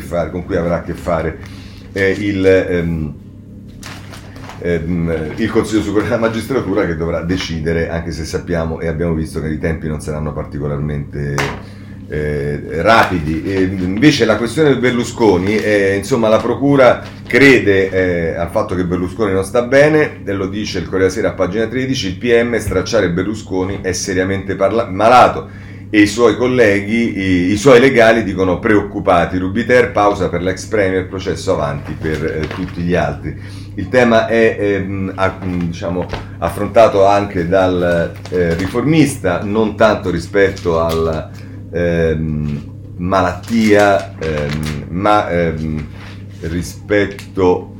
[0.01, 1.37] fare, con cui avrà a che fare
[1.93, 2.45] eh, il...
[2.45, 3.13] Ehm,
[4.59, 9.39] ehm il Consiglio Superiore della Magistratura che dovrà decidere, anche se sappiamo e abbiamo visto
[9.39, 11.77] che i tempi non saranno particolarmente
[12.09, 13.43] eh, rapidi.
[13.43, 18.83] E invece la questione del Berlusconi, eh, insomma la Procura crede eh, al fatto che
[18.83, 22.57] Berlusconi non sta bene, e lo dice il Corriere Sera a pagina 13, il PM
[22.57, 28.59] stracciare Berlusconi è seriamente parla- malato e i suoi colleghi, i, i, suoi legali dicono
[28.59, 29.37] preoccupati.
[29.37, 33.35] Rubiter pausa per l'ex premier, processo avanti per eh, tutti gli altri.
[33.75, 36.05] Il tema è ehm, a, diciamo,
[36.37, 42.57] affrontato anche dal eh, riformista, non tanto rispetto al ehm,
[42.97, 45.85] malattia, ehm, ma ehm,
[46.41, 47.78] rispetto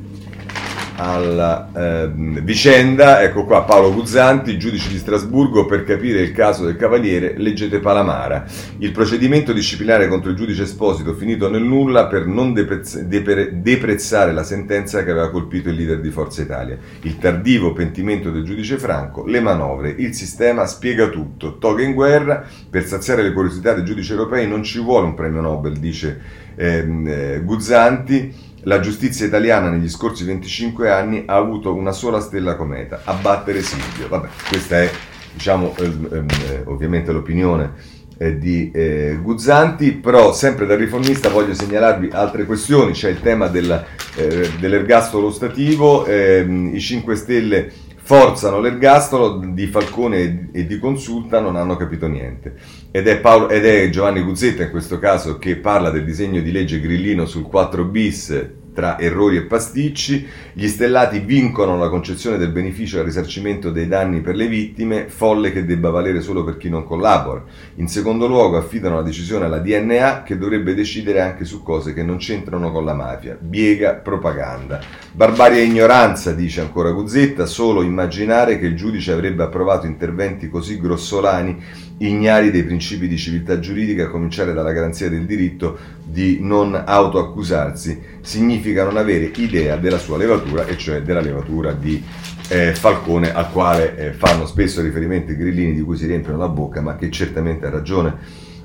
[1.00, 6.76] alla ehm, vicenda, ecco qua Paolo Guzzanti, giudice di Strasburgo, per capire il caso del
[6.76, 8.45] Cavaliere, leggete Palamara.
[8.80, 14.34] Il procedimento disciplinare contro il giudice Esposito finito nel nulla per non deprezz- depre- deprezzare
[14.34, 16.78] la sentenza che aveva colpito il leader di Forza Italia.
[17.04, 21.58] Il tardivo pentimento del giudice Franco, le manovre, il sistema spiega tutto.
[21.60, 25.39] Toga in guerra, per saziare le curiosità dei giudici europei non ci vuole un premio
[25.39, 26.20] Nobel, dice
[26.56, 32.55] ehm, eh, Guzzanti La giustizia italiana negli scorsi 25 anni ha avuto una sola stella
[32.55, 34.07] cometa, abbattere Silvio.
[34.10, 34.91] Vabbè, questa è
[35.34, 37.72] diciamo, ehm, eh, ovviamente l'opinione
[38.18, 43.47] eh, di eh, Guzzanti, però sempre da riformista voglio segnalarvi altre questioni, c'è il tema
[43.47, 43.86] del,
[44.16, 47.72] eh, dell'ergastolo stativo, ehm, i 5 Stelle
[48.10, 52.55] forzano l'ergastolo di Falcone e di Consulta non hanno capito niente.
[52.89, 56.51] Ed è, Paolo, ed è Giovanni Guzzetta in questo caso che parla del disegno di
[56.51, 62.51] legge grillino sul 4 bis tra errori e pasticci, gli stellati vincono la concezione del
[62.51, 66.70] beneficio al risarcimento dei danni per le vittime, folle che debba valere solo per chi
[66.70, 67.43] non collabora.
[67.76, 72.03] In secondo luogo affidano la decisione alla DNA che dovrebbe decidere anche su cose che
[72.03, 73.38] non c'entrano con la mafia.
[73.39, 74.80] Biega propaganda.
[75.11, 80.80] Barbarie e ignoranza, dice ancora Guzzetta, solo immaginare che il giudice avrebbe approvato interventi così
[80.80, 86.82] grossolani ignari dei principi di civiltà giuridica, a cominciare dalla garanzia del diritto di non
[86.86, 92.04] autoaccusarsi, significa non avere idea della sua levatura, e cioè della levatura di
[92.50, 96.47] eh, Falcone, al quale eh, fanno spesso riferimento i grillini di cui si riempiono la
[96.47, 98.16] bocca, ma che certamente ha ragione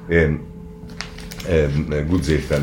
[0.07, 0.39] eh,
[2.07, 2.59] Guzzetta.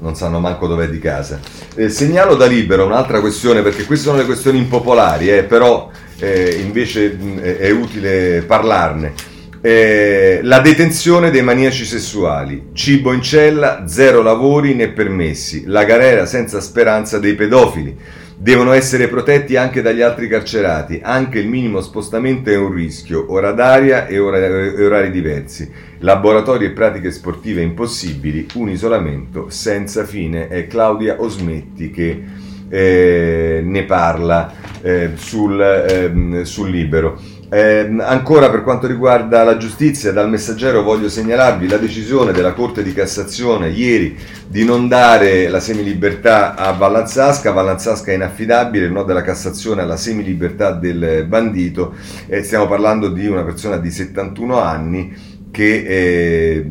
[0.00, 1.38] Non sanno manco dov'è di casa.
[1.76, 6.58] Eh, segnalo da libero un'altra questione, perché queste sono le questioni impopolari, eh, però eh,
[6.64, 9.32] invece mh, è utile parlarne.
[9.66, 16.26] Eh, la detenzione dei maniaci sessuali, cibo in cella, zero lavori né permessi, la galera
[16.26, 17.96] senza speranza dei pedofili.
[18.36, 23.52] Devono essere protetti anche dagli altri carcerati, anche il minimo spostamento è un rischio, ora
[23.52, 30.48] d'aria e, ora, e orari diversi, laboratori e pratiche sportive impossibili, un isolamento senza fine.
[30.48, 32.22] È Claudia Osmetti che
[32.68, 34.52] eh, ne parla
[34.82, 37.18] eh, sul, eh, sul libero.
[37.50, 42.82] Eh, ancora per quanto riguarda la giustizia, dal messaggero voglio segnalarvi la decisione della Corte
[42.82, 44.16] di Cassazione ieri
[44.46, 47.52] di non dare la semilibertà a Vallanzasca.
[47.52, 51.94] Vallanzasca è inaffidabile, il no della Cassazione alla semilibertà del bandito.
[52.26, 55.14] Eh, stiamo parlando di una persona di 71 anni
[55.50, 56.66] che eh,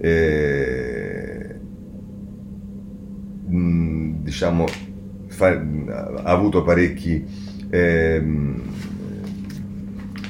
[0.00, 1.56] eh,
[3.48, 4.66] diciamo,
[5.28, 7.24] fa, ha avuto parecchi.
[7.70, 8.22] Eh,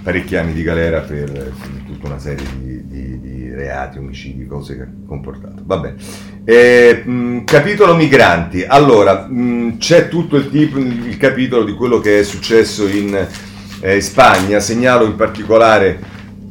[0.02, 1.52] parecchi anni di galera per
[1.86, 5.62] tutta una serie di, di, di reati, omicidi, cose che ha comportato.
[5.64, 5.94] Vabbè.
[6.44, 8.64] Eh, mh, capitolo migranti.
[8.66, 13.26] Allora, mh, c'è tutto il, tipo, il, capitolo di quello che è successo in
[13.80, 14.58] eh, Spagna.
[14.58, 15.98] Segnalo in particolare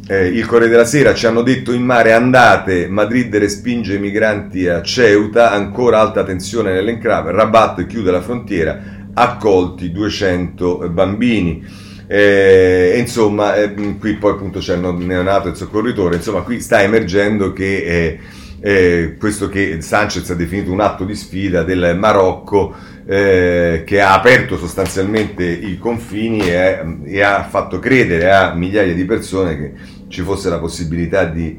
[0.08, 1.14] eh, il Corriere della Sera.
[1.14, 6.72] Ci hanno detto in mare andate, Madrid respinge i migranti a Ceuta, ancora alta tensione
[6.72, 8.80] nell'enclave, Rabat chiude la frontiera,
[9.14, 11.90] accolti 200 bambini.
[12.14, 16.82] Eh, insomma, eh, qui poi appunto c'è il neonato e il soccorritore, insomma qui sta
[16.82, 18.20] emergendo che eh,
[18.60, 24.14] eh, questo che Sanchez ha definito un atto di sfida del Marocco eh, che ha
[24.14, 29.74] aperto sostanzialmente i confini e, e, ha fatto credere a migliaia di persone che
[30.10, 31.58] ci fosse la possibilità di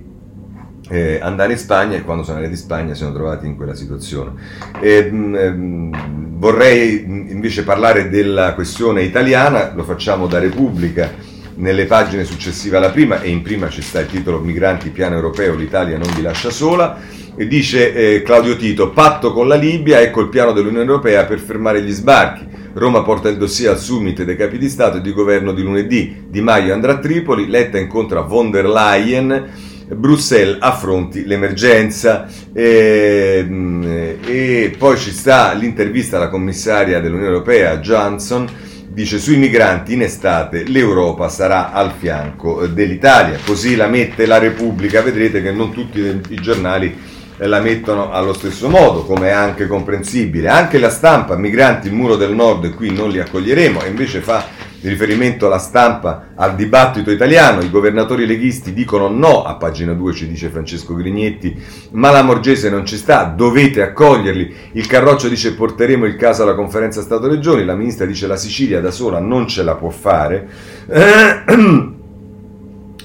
[0.93, 3.75] eh, andare in Spagna e quando sono andati in Spagna si sono trovati in quella
[3.75, 4.33] situazione.
[4.79, 5.93] E, mh, mm,
[6.37, 11.11] vorrei invece parlare della questione italiana, lo facciamo da Repubblica
[11.55, 15.55] nelle pagine successive alla prima e in prima ci sta il titolo Migranti piano europeo,
[15.55, 16.99] l'Italia non vi lascia sola
[17.35, 21.39] e dice eh, Claudio Tito, patto con la Libia, ecco il piano dell'Unione Europea per
[21.39, 22.47] fermare gli sbarchi.
[22.75, 26.25] Roma porta il dossier al summit dei capi di Stato e di governo di lunedì.
[26.29, 32.27] Di Maio andrà a Tripoli, Letta incontra von der Leyen Bruxelles affronti l'emergenza.
[32.53, 33.83] E, mm,
[34.27, 38.49] e, poi ci sta l'intervista alla commissaria dell'Unione Europea Johnson
[38.93, 43.39] dice sui migranti in estate l'Europa sarà al fianco dell'Italia.
[43.45, 45.01] Così la mette la Repubblica.
[45.03, 46.95] Vedrete che non tutti i giornali
[47.39, 50.49] la mettono allo stesso modo, come è anche comprensibile.
[50.49, 54.47] Anche la stampa, migranti, il muro del nord, qui non li accoglieremo, e invece fa
[54.89, 60.29] riferimento alla stampa al dibattito italiano, i governatori leghisti dicono no, a pagina 2 ci
[60.29, 61.61] dice Francesco Grignetti,
[61.93, 66.55] ma la Morgese non ci sta, dovete accoglierli, il Carroccio dice porteremo il caso alla
[66.55, 70.49] conferenza Stato-Regioni, la ministra dice la Sicilia da sola non ce la può fare.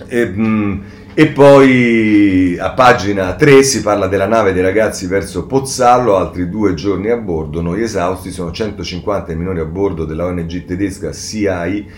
[0.08, 0.82] e, mh,
[1.20, 6.76] e poi a pagina 3 si parla della nave dei ragazzi verso Pozzallo, altri due
[6.76, 11.90] giorni a bordo, noi esausti, sono 150 i minori a bordo della ONG tedesca CI.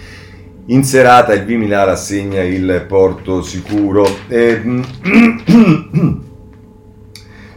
[0.68, 4.08] In serata il Vimilar assegna il porto sicuro.
[4.30, 4.62] E,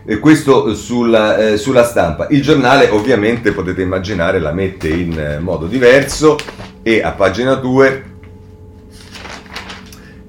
[0.05, 2.27] e questo sulla, eh, sulla, stampa.
[2.31, 6.37] Il giornale ovviamente potete immaginare la mette in modo diverso
[6.83, 8.11] e a pagina 2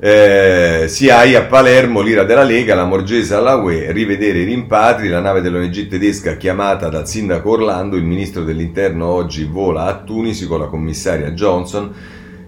[0.05, 5.21] Eh, SIAI a Palermo, l'ira della Lega, la Morgese alla UE, rivedere i rimpatri, la
[5.21, 10.59] nave dell'ONG tedesca chiamata dal sindaco Orlando, il ministro dell'interno oggi vola a Tunisi con
[10.59, 11.89] la commissaria Johnson,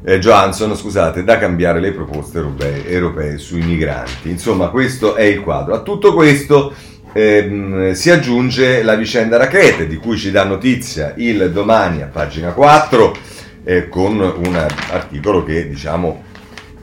[0.03, 4.29] eh, Johansson, scusate, da cambiare le proposte europee, europee, sui migranti.
[4.29, 5.75] Insomma, questo è il quadro.
[5.75, 6.73] A tutto questo
[7.13, 12.51] ehm, si aggiunge la vicenda Rachete, di cui ci dà notizia il domani a pagina
[12.51, 13.15] 4,
[13.63, 14.55] eh, con un
[14.91, 16.24] articolo che diciamo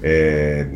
[0.02, 0.68] eh,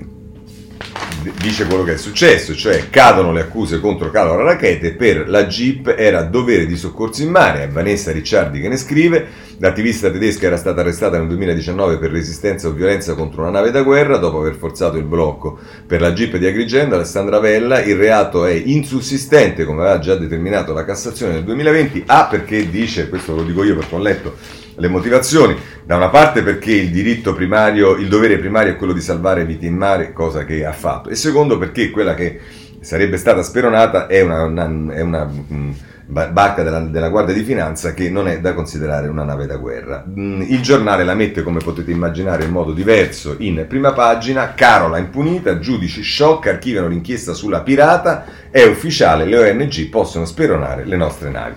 [1.40, 5.92] dice quello che è successo, cioè cadono le accuse contro Carlo Rarachete per la Jeep
[5.96, 9.26] era dovere di soccorso in mare, è Vanessa Ricciardi che ne scrive,
[9.58, 13.82] l'attivista tedesca era stata arrestata nel 2019 per resistenza o violenza contro una nave da
[13.82, 15.58] guerra dopo aver forzato il blocco.
[15.86, 20.72] Per la Jeep di Agrigento, Alessandra Vella, il reato è insussistente come aveva già determinato
[20.72, 24.88] la Cassazione nel 2020, A perché dice, questo lo dico io perché ho letto le
[24.88, 29.44] motivazioni, da una parte perché il diritto primario, il dovere primario è quello di salvare
[29.44, 32.40] vite in mare, cosa che ha fatto, e secondo perché quella che
[32.80, 35.74] sarebbe stata speronata è una, una, è una mh,
[36.06, 40.04] barca della, della, Guardia di Finanza che non è da considerare una nave da guerra.
[40.14, 44.54] Il giornale la mette, come potete immaginare, in modo diverso in prima pagina.
[44.54, 50.96] Carola impunita, giudici shock, archiviano l'inchiesta sulla pirata, è ufficiale, le ONG possono speronare le
[50.96, 51.54] nostre navi.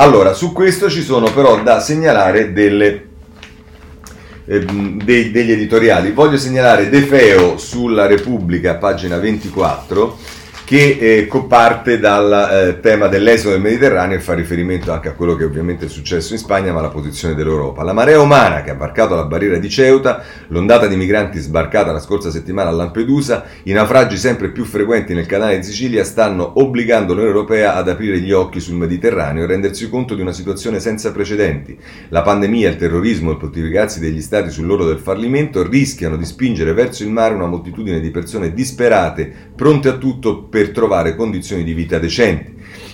[0.00, 3.08] Allora, su questo ci sono però da segnalare delle,
[4.44, 6.12] eh, dei, degli editoriali.
[6.12, 10.16] Voglio segnalare De Feo sulla Repubblica, pagina 24
[10.68, 15.34] che eh, parte dal eh, tema dell'esodo del Mediterraneo e fa riferimento anche a quello
[15.34, 17.82] che ovviamente è successo in Spagna, ma alla posizione dell'Europa.
[17.82, 22.00] La marea umana che ha varcato la barriera di Ceuta, l'ondata di migranti sbarcata la
[22.00, 27.14] scorsa settimana a Lampedusa, i naufragi sempre più frequenti nel canale di Sicilia stanno obbligando
[27.14, 31.12] l'Unione Europea ad aprire gli occhi sul Mediterraneo e rendersi conto di una situazione senza
[31.12, 31.78] precedenti.
[32.10, 36.74] La pandemia, il terrorismo e il moltiplicarsi degli stati sull'oro del fallimento rischiano di spingere
[36.74, 41.62] verso il mare una moltitudine di persone disperate, pronte a tutto per per trovare condizioni
[41.62, 42.52] di vita decenti.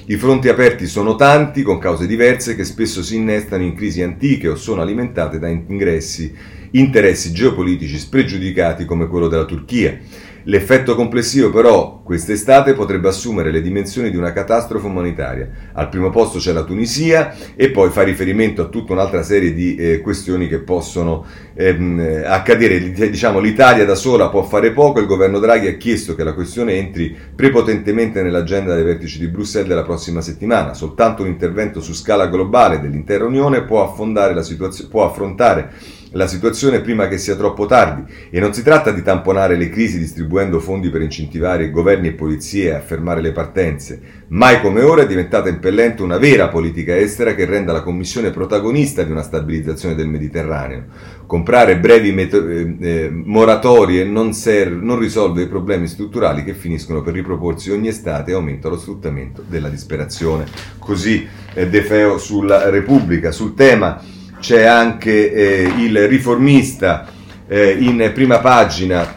[0.08, 4.48] I fronti aperti sono tanti, con cause diverse, che spesso si innestano in crisi antiche
[4.48, 6.30] o sono alimentate da ingressi,
[6.72, 9.98] interessi geopolitici spregiudicati come quello della Turchia.
[10.46, 15.48] L'effetto complessivo però quest'estate potrebbe assumere le dimensioni di una catastrofe umanitaria.
[15.72, 19.74] Al primo posto c'è la Tunisia e poi fa riferimento a tutta un'altra serie di
[19.74, 21.24] eh, questioni che possono
[21.54, 22.92] ehm, accadere.
[22.92, 26.74] Diciamo l'Italia da sola può fare poco, il governo Draghi ha chiesto che la questione
[26.74, 30.74] entri prepotentemente nell'agenda dei vertici di Bruxelles della prossima settimana.
[30.74, 35.72] Soltanto un intervento su scala globale dell'intera Unione può, può affrontare
[36.14, 39.98] la situazione prima che sia troppo tardi e non si tratta di tamponare le crisi
[39.98, 44.00] distribuendo fondi per incentivare governi e polizie a fermare le partenze.
[44.28, 49.02] Mai come ora è diventata impellente una vera politica estera che renda la Commissione protagonista
[49.02, 50.84] di una stabilizzazione del Mediterraneo.
[51.26, 57.02] Comprare brevi meto- eh, eh, moratorie non, serve, non risolve i problemi strutturali che finiscono
[57.02, 60.46] per riproporsi ogni estate e aumenta lo sfruttamento della disperazione.
[60.78, 63.32] Così eh, De Feo sulla Repubblica.
[63.32, 64.00] Sul tema
[64.44, 67.06] c'è anche eh, il riformista
[67.48, 69.14] eh, in prima pagina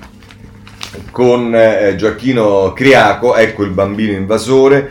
[1.12, 4.90] con eh, Gioacchino Criaco, ecco il bambino invasore,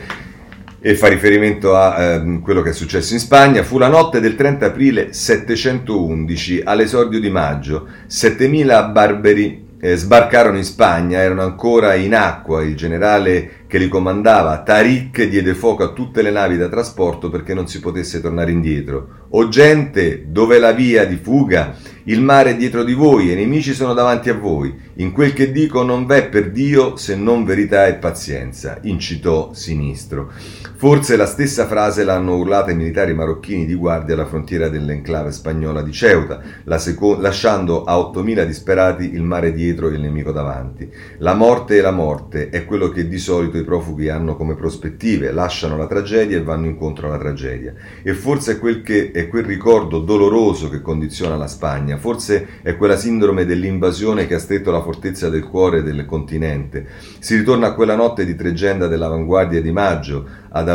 [0.79, 3.63] e fa riferimento a eh, quello che è successo in Spagna.
[3.63, 10.65] Fu la notte del 30 aprile 711, all'esordio di maggio, 7000 barberi eh, sbarcarono in
[10.65, 16.23] Spagna, erano ancora in acqua, il generale che li comandava, Tariq, diede fuoco a tutte
[16.23, 19.25] le navi da trasporto perché non si potesse tornare indietro.
[19.31, 21.75] O gente, dov'è la via di fuga?
[22.05, 24.73] Il mare è dietro di voi e i nemici sono davanti a voi.
[24.99, 30.31] In quel che dico non v'è per Dio se non verità e pazienza, incitò Sinistro.
[30.77, 35.83] Forse la stessa frase l'hanno urlata i militari marocchini di guardia alla frontiera dell'enclave spagnola
[35.83, 40.89] di Ceuta, la seco- lasciando a 8.000 disperati il mare dietro e il nemico davanti.
[41.19, 45.33] La morte è la morte, è quello che di solito i profughi hanno come prospettive,
[45.33, 47.75] lasciano la tragedia e vanno incontro alla tragedia.
[48.03, 52.77] E forse è quel, che, è quel ricordo doloroso che condiziona la Spagna, forse è
[52.77, 56.87] quella sindrome dell'invasione che ha stretto la fortezza del cuore del continente.
[57.19, 60.27] Si ritorna a quella notte di tregenda dell'avanguardia di maggio,
[60.57, 60.69] ad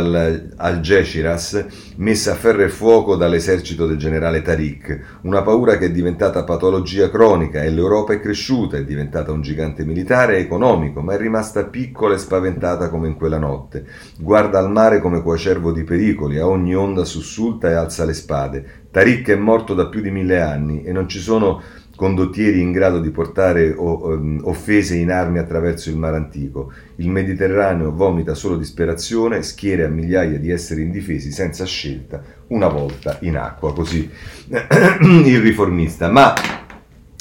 [0.58, 1.66] Algeciras,
[1.96, 7.10] messa a ferro e fuoco dall'esercito del generale Tariq, una paura che è diventata patologia
[7.10, 11.64] cronica e l'Europa è cresciuta, è diventata un gigante militare e economico, ma è rimasta
[11.64, 13.86] piccola e spaventata come in quella notte.
[14.20, 18.66] Guarda al mare come coacervo di pericoli, a ogni onda sussulta e alza le spade.
[18.92, 21.62] Tariq è morto da più di mille anni e non ci sono
[22.02, 26.74] condottieri in grado di portare um, offese in armi attraverso il mare antico.
[26.96, 33.20] Il Mediterraneo vomita solo disperazione, schiere a migliaia di esseri indifesi senza scelta, una volta
[33.22, 34.10] in acqua, così
[34.50, 36.10] il riformista.
[36.10, 36.34] Ma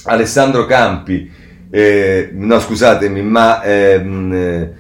[0.05, 1.31] Alessandro Campi
[1.69, 4.73] eh, no scusatemi, ma ehm,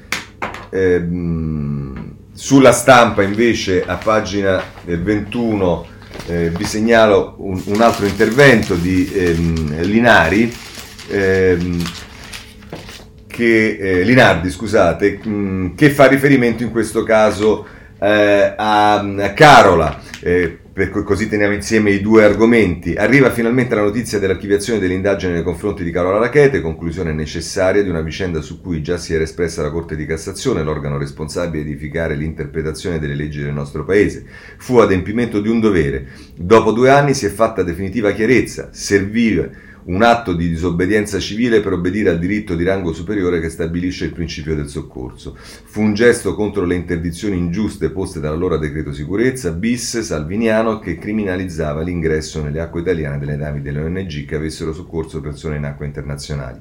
[0.70, 5.89] ehm, sulla stampa invece a pagina 21
[6.30, 10.54] eh, vi segnalo un, un, altro intervento di ehm, Linari,
[11.08, 11.82] ehm,
[13.26, 17.66] che, eh, Linardi, scusate, mh, mm, che fa riferimento in questo caso
[17.98, 20.00] eh, a Carola.
[20.80, 22.94] Per così teniamo insieme i due argomenti.
[22.94, 28.00] Arriva finalmente la notizia dell'archiviazione dell'indagine nei confronti di Carola Rachete, conclusione necessaria di una
[28.00, 32.14] vicenda su cui già si era espressa la Corte di Cassazione, l'organo responsabile di edificare
[32.14, 34.24] l'interpretazione delle leggi del nostro Paese.
[34.56, 36.06] Fu adempimento di un dovere.
[36.34, 38.70] Dopo due anni si è fatta definitiva chiarezza.
[38.72, 39.50] Serviva
[39.84, 44.12] un atto di disobbedienza civile per obbedire al diritto di rango superiore che stabilisce il
[44.12, 45.36] principio del soccorso.
[45.36, 51.82] Fu un gesto contro le interdizioni ingiuste poste dall'allora decreto sicurezza bis salviniano che criminalizzava
[51.82, 56.58] l'ingresso nelle acque italiane delle navi delle ONG che avessero soccorso persone in acque internazionali.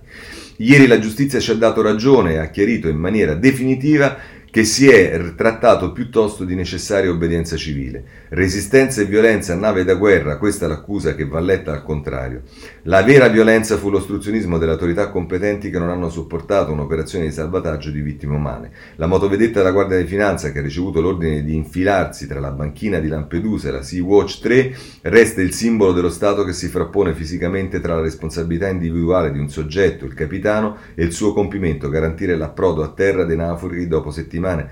[0.57, 4.17] Ieri la giustizia ci ha dato ragione e ha chiarito in maniera definitiva
[4.51, 8.03] che si è trattato piuttosto di necessaria obbedienza civile.
[8.29, 12.41] Resistenza e violenza a nave da guerra, questa è l'accusa che va letta al contrario.
[12.83, 17.91] La vera violenza fu l'ostruzionismo delle autorità competenti che non hanno sopportato un'operazione di salvataggio
[17.91, 18.71] di vittime umane.
[18.95, 22.99] La motovedetta della Guardia di Finanza, che ha ricevuto l'ordine di infilarsi tra la banchina
[22.99, 27.79] di Lampedusa e la Sea-Watch 3, resta il simbolo dello Stato che si frappone fisicamente
[27.79, 32.83] tra la responsabilità individuale di un soggetto, il capitano, e il suo compimento, garantire l'approdo
[32.83, 34.69] a terra dei naufraghi dopo settimane settimane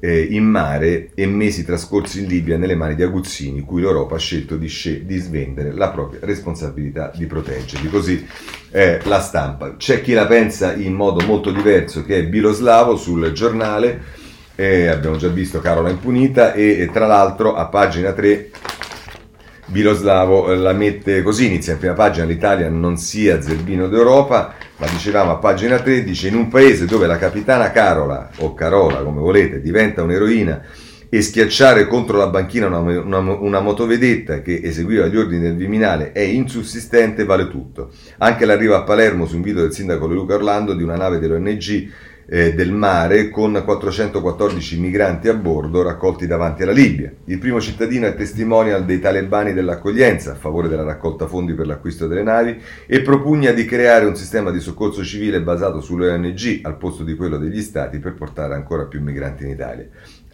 [0.00, 4.18] eh, in mare e mesi trascorsi in Libia nelle mani di aguzzini, cui l'Europa ha
[4.18, 7.88] scelto di, sce- di svendere la propria responsabilità di proteggerli.
[7.88, 8.26] Così
[8.70, 9.76] è la stampa.
[9.76, 14.22] C'è chi la pensa in modo molto diverso, che è Biloslavo sul giornale.
[14.56, 18.50] Eh, abbiamo già visto Carola impunita e, tra l'altro a pagina 3
[19.66, 24.86] Biloslavo eh, la mette così, inizia in prima pagina l'Italia non sia zerbino d'Europa, ma
[24.88, 29.60] dicevamo a pagina 13, in un paese dove la capitana Carola, o Carola come volete,
[29.60, 30.62] diventa un'eroina
[31.08, 36.10] e schiacciare contro la banchina una, una, una, motovedetta che eseguiva gli ordini del Viminale
[36.10, 37.92] è insussistente vale tutto.
[38.18, 41.88] Anche l'arrivo a Palermo su invito del sindaco Luca Orlando di una nave dell'ONG
[42.26, 47.12] eh, del mare con 414 migranti a bordo raccolti davanti alla Libia.
[47.26, 52.06] Il primo cittadino è testimonial dei talebani dell'accoglienza a favore della raccolta fondi per l'acquisto
[52.06, 56.76] delle navi e propugna di creare un sistema di soccorso civile basato sulle ONG al
[56.76, 59.86] posto di quello degli stati per portare ancora più migranti in Italia.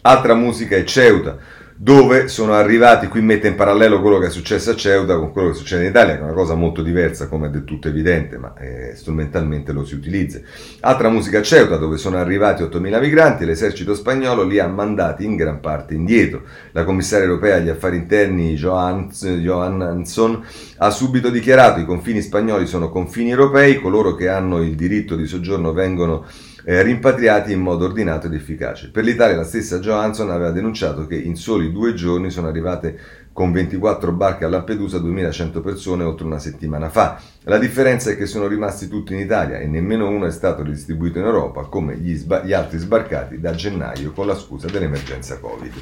[0.03, 1.37] Altra musica è Ceuta
[1.83, 5.49] dove sono arrivati, qui mette in parallelo quello che è successo a Ceuta con quello
[5.49, 8.37] che succede in Italia, che è una cosa molto diversa, come è del tutto evidente,
[8.37, 10.39] ma eh, strumentalmente lo si utilizza.
[10.81, 15.35] Altra musica a Ceuta, dove sono arrivati 8.000 migranti, l'esercito spagnolo li ha mandati in
[15.35, 16.43] gran parte indietro.
[16.73, 20.45] La commissaria europea agli affari interni Johansson
[20.77, 25.25] ha subito dichiarato i confini spagnoli sono confini europei, coloro che hanno il diritto di
[25.25, 26.27] soggiorno vengono
[26.63, 28.89] eh, rimpatriati in modo ordinato ed efficace.
[28.89, 33.51] Per l'Italia la stessa Johansson aveva denunciato che in soli due giorni sono arrivate con
[33.51, 37.19] 24 barche a Lampedusa 2100 persone oltre una settimana fa.
[37.43, 41.19] La differenza è che sono rimasti tutti in Italia e nemmeno uno è stato ridistribuito
[41.19, 45.73] in Europa come gli, sba- gli altri sbarcati da gennaio con la scusa dell'emergenza Covid.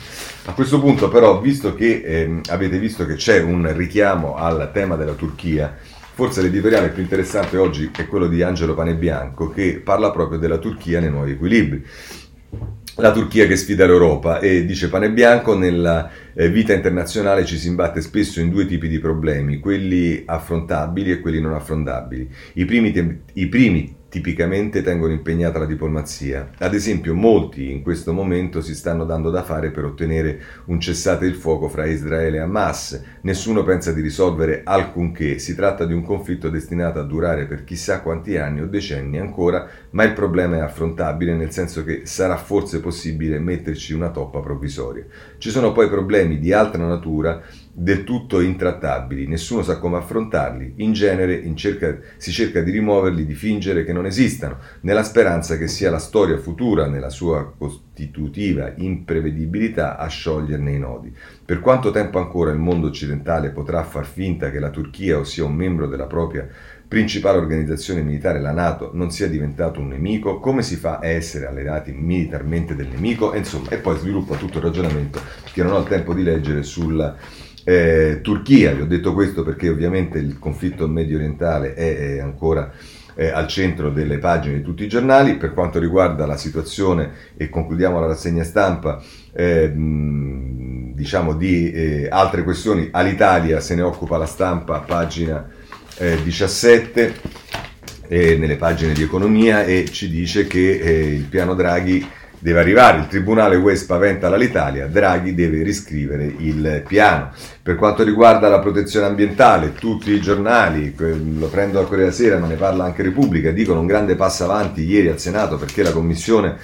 [0.46, 4.96] A questo punto però, visto che eh, avete visto che c'è un richiamo al tema
[4.96, 5.76] della Turchia,
[6.20, 11.00] Forse l'editoriale più interessante oggi è quello di Angelo Panebianco che parla proprio della Turchia
[11.00, 11.82] nei nuovi equilibri.
[12.96, 18.02] La Turchia che sfida l'Europa e dice Panebianco nella eh, vita internazionale ci si imbatte
[18.02, 22.30] spesso in due tipi di problemi, quelli affrontabili e quelli non affrontabili.
[22.56, 26.50] I primi, te- i primi tipicamente tengono impegnata la diplomazia.
[26.58, 31.26] Ad esempio, molti in questo momento si stanno dando da fare per ottenere un cessate
[31.26, 33.02] il fuoco fra Israele e Hamas.
[33.22, 35.38] Nessuno pensa di risolvere alcunché.
[35.38, 39.68] Si tratta di un conflitto destinato a durare per chissà quanti anni o decenni ancora,
[39.92, 45.06] ma il problema è affrontabile nel senso che sarà forse possibile metterci una toppa provvisoria.
[45.38, 47.42] Ci sono poi problemi di altra natura
[47.82, 53.26] del tutto intrattabili, nessuno sa come affrontarli, in genere in cerca, si cerca di rimuoverli,
[53.26, 58.74] di fingere che non esistano, nella speranza che sia la storia futura, nella sua costitutiva
[58.76, 61.16] imprevedibilità, a scioglierne i nodi.
[61.46, 65.56] Per quanto tempo ancora il mondo occidentale potrà far finta che la Turchia, ossia un
[65.56, 66.46] membro della propria
[66.86, 71.46] principale organizzazione militare, la Nato, non sia diventato un nemico, come si fa a essere
[71.46, 75.22] alleati militarmente del nemico, e insomma, e poi sviluppa tutto il ragionamento
[75.54, 77.16] che non ho il tempo di leggere sulla
[77.64, 78.74] eh, Turchia.
[78.74, 82.72] Vi ho detto questo perché ovviamente il conflitto medio orientale è, è ancora
[83.16, 85.36] eh, al centro delle pagine di tutti i giornali.
[85.36, 89.02] Per quanto riguarda la situazione, e concludiamo la rassegna stampa,
[89.34, 95.48] eh, diciamo di eh, altre questioni, all'Italia se ne occupa la stampa a pagina
[96.24, 97.48] 17.
[98.10, 102.06] eh, nelle pagine di economia e ci dice che eh, il piano Draghi
[102.40, 107.32] deve arrivare, il Tribunale UE spaventa l'Italia, Draghi deve riscrivere il piano.
[107.62, 112.38] Per quanto riguarda la protezione ambientale, tutti i giornali, lo prendo al Corriere della Sera,
[112.38, 115.92] ma ne parla anche Repubblica, dicono un grande passo avanti ieri al Senato perché la
[115.92, 116.58] Commissione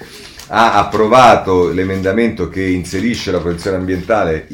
[0.48, 4.46] ha approvato l'emendamento che inserisce la protezione ambientale,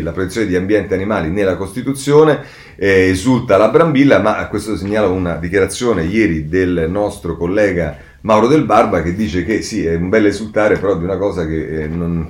[0.00, 2.42] la protezione di ambienti e animali nella Costituzione,
[2.76, 8.48] eh, esulta la Brambilla, ma a questo segnala una dichiarazione ieri del nostro collega Mauro
[8.48, 11.84] Del Barba che dice che sì, è un bel esultare, però di una cosa che
[11.84, 12.28] eh, non,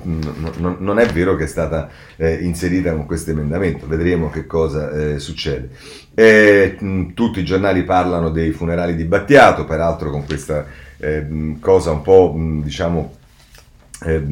[0.59, 3.89] non, non, è vero che è stata eh, inserita con questo emendamento.
[3.89, 5.71] Vedremo che cosa eh, succede.
[6.79, 10.65] Mh, tutti i giornali parlano dei funerali di Battiato, peraltro con questa
[10.99, 13.17] eh, cosa un po', mh, diciamo,
[14.05, 14.23] eh,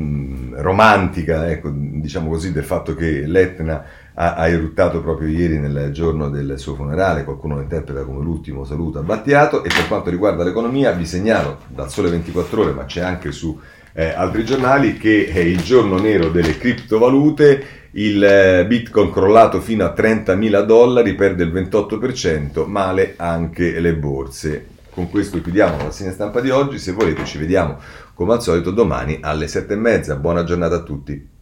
[0.52, 3.84] romantica, ecco, diciamo così, del fatto che l'Etna
[4.20, 8.64] ha, ha, eruttato proprio ieri nel giorno del suo funerale, qualcuno lo interpreta come l'ultimo
[8.64, 12.84] saluto a Battiato e per quanto riguarda l'economia vi segnalo dal sole 24 ore, ma
[12.84, 13.58] c'è anche su
[13.92, 19.84] eh, altri giornali, che è il giorno nero delle criptovalute, il eh, bitcoin crollato fino
[19.84, 24.66] a 30.000 dollari, perde il 28%, male anche le borse.
[24.90, 27.78] Con questo chiudiamo la segna stampa di oggi, se volete ci vediamo
[28.14, 30.16] come al solito domani alle 7 e mezza.
[30.16, 31.38] Buona giornata a tutti.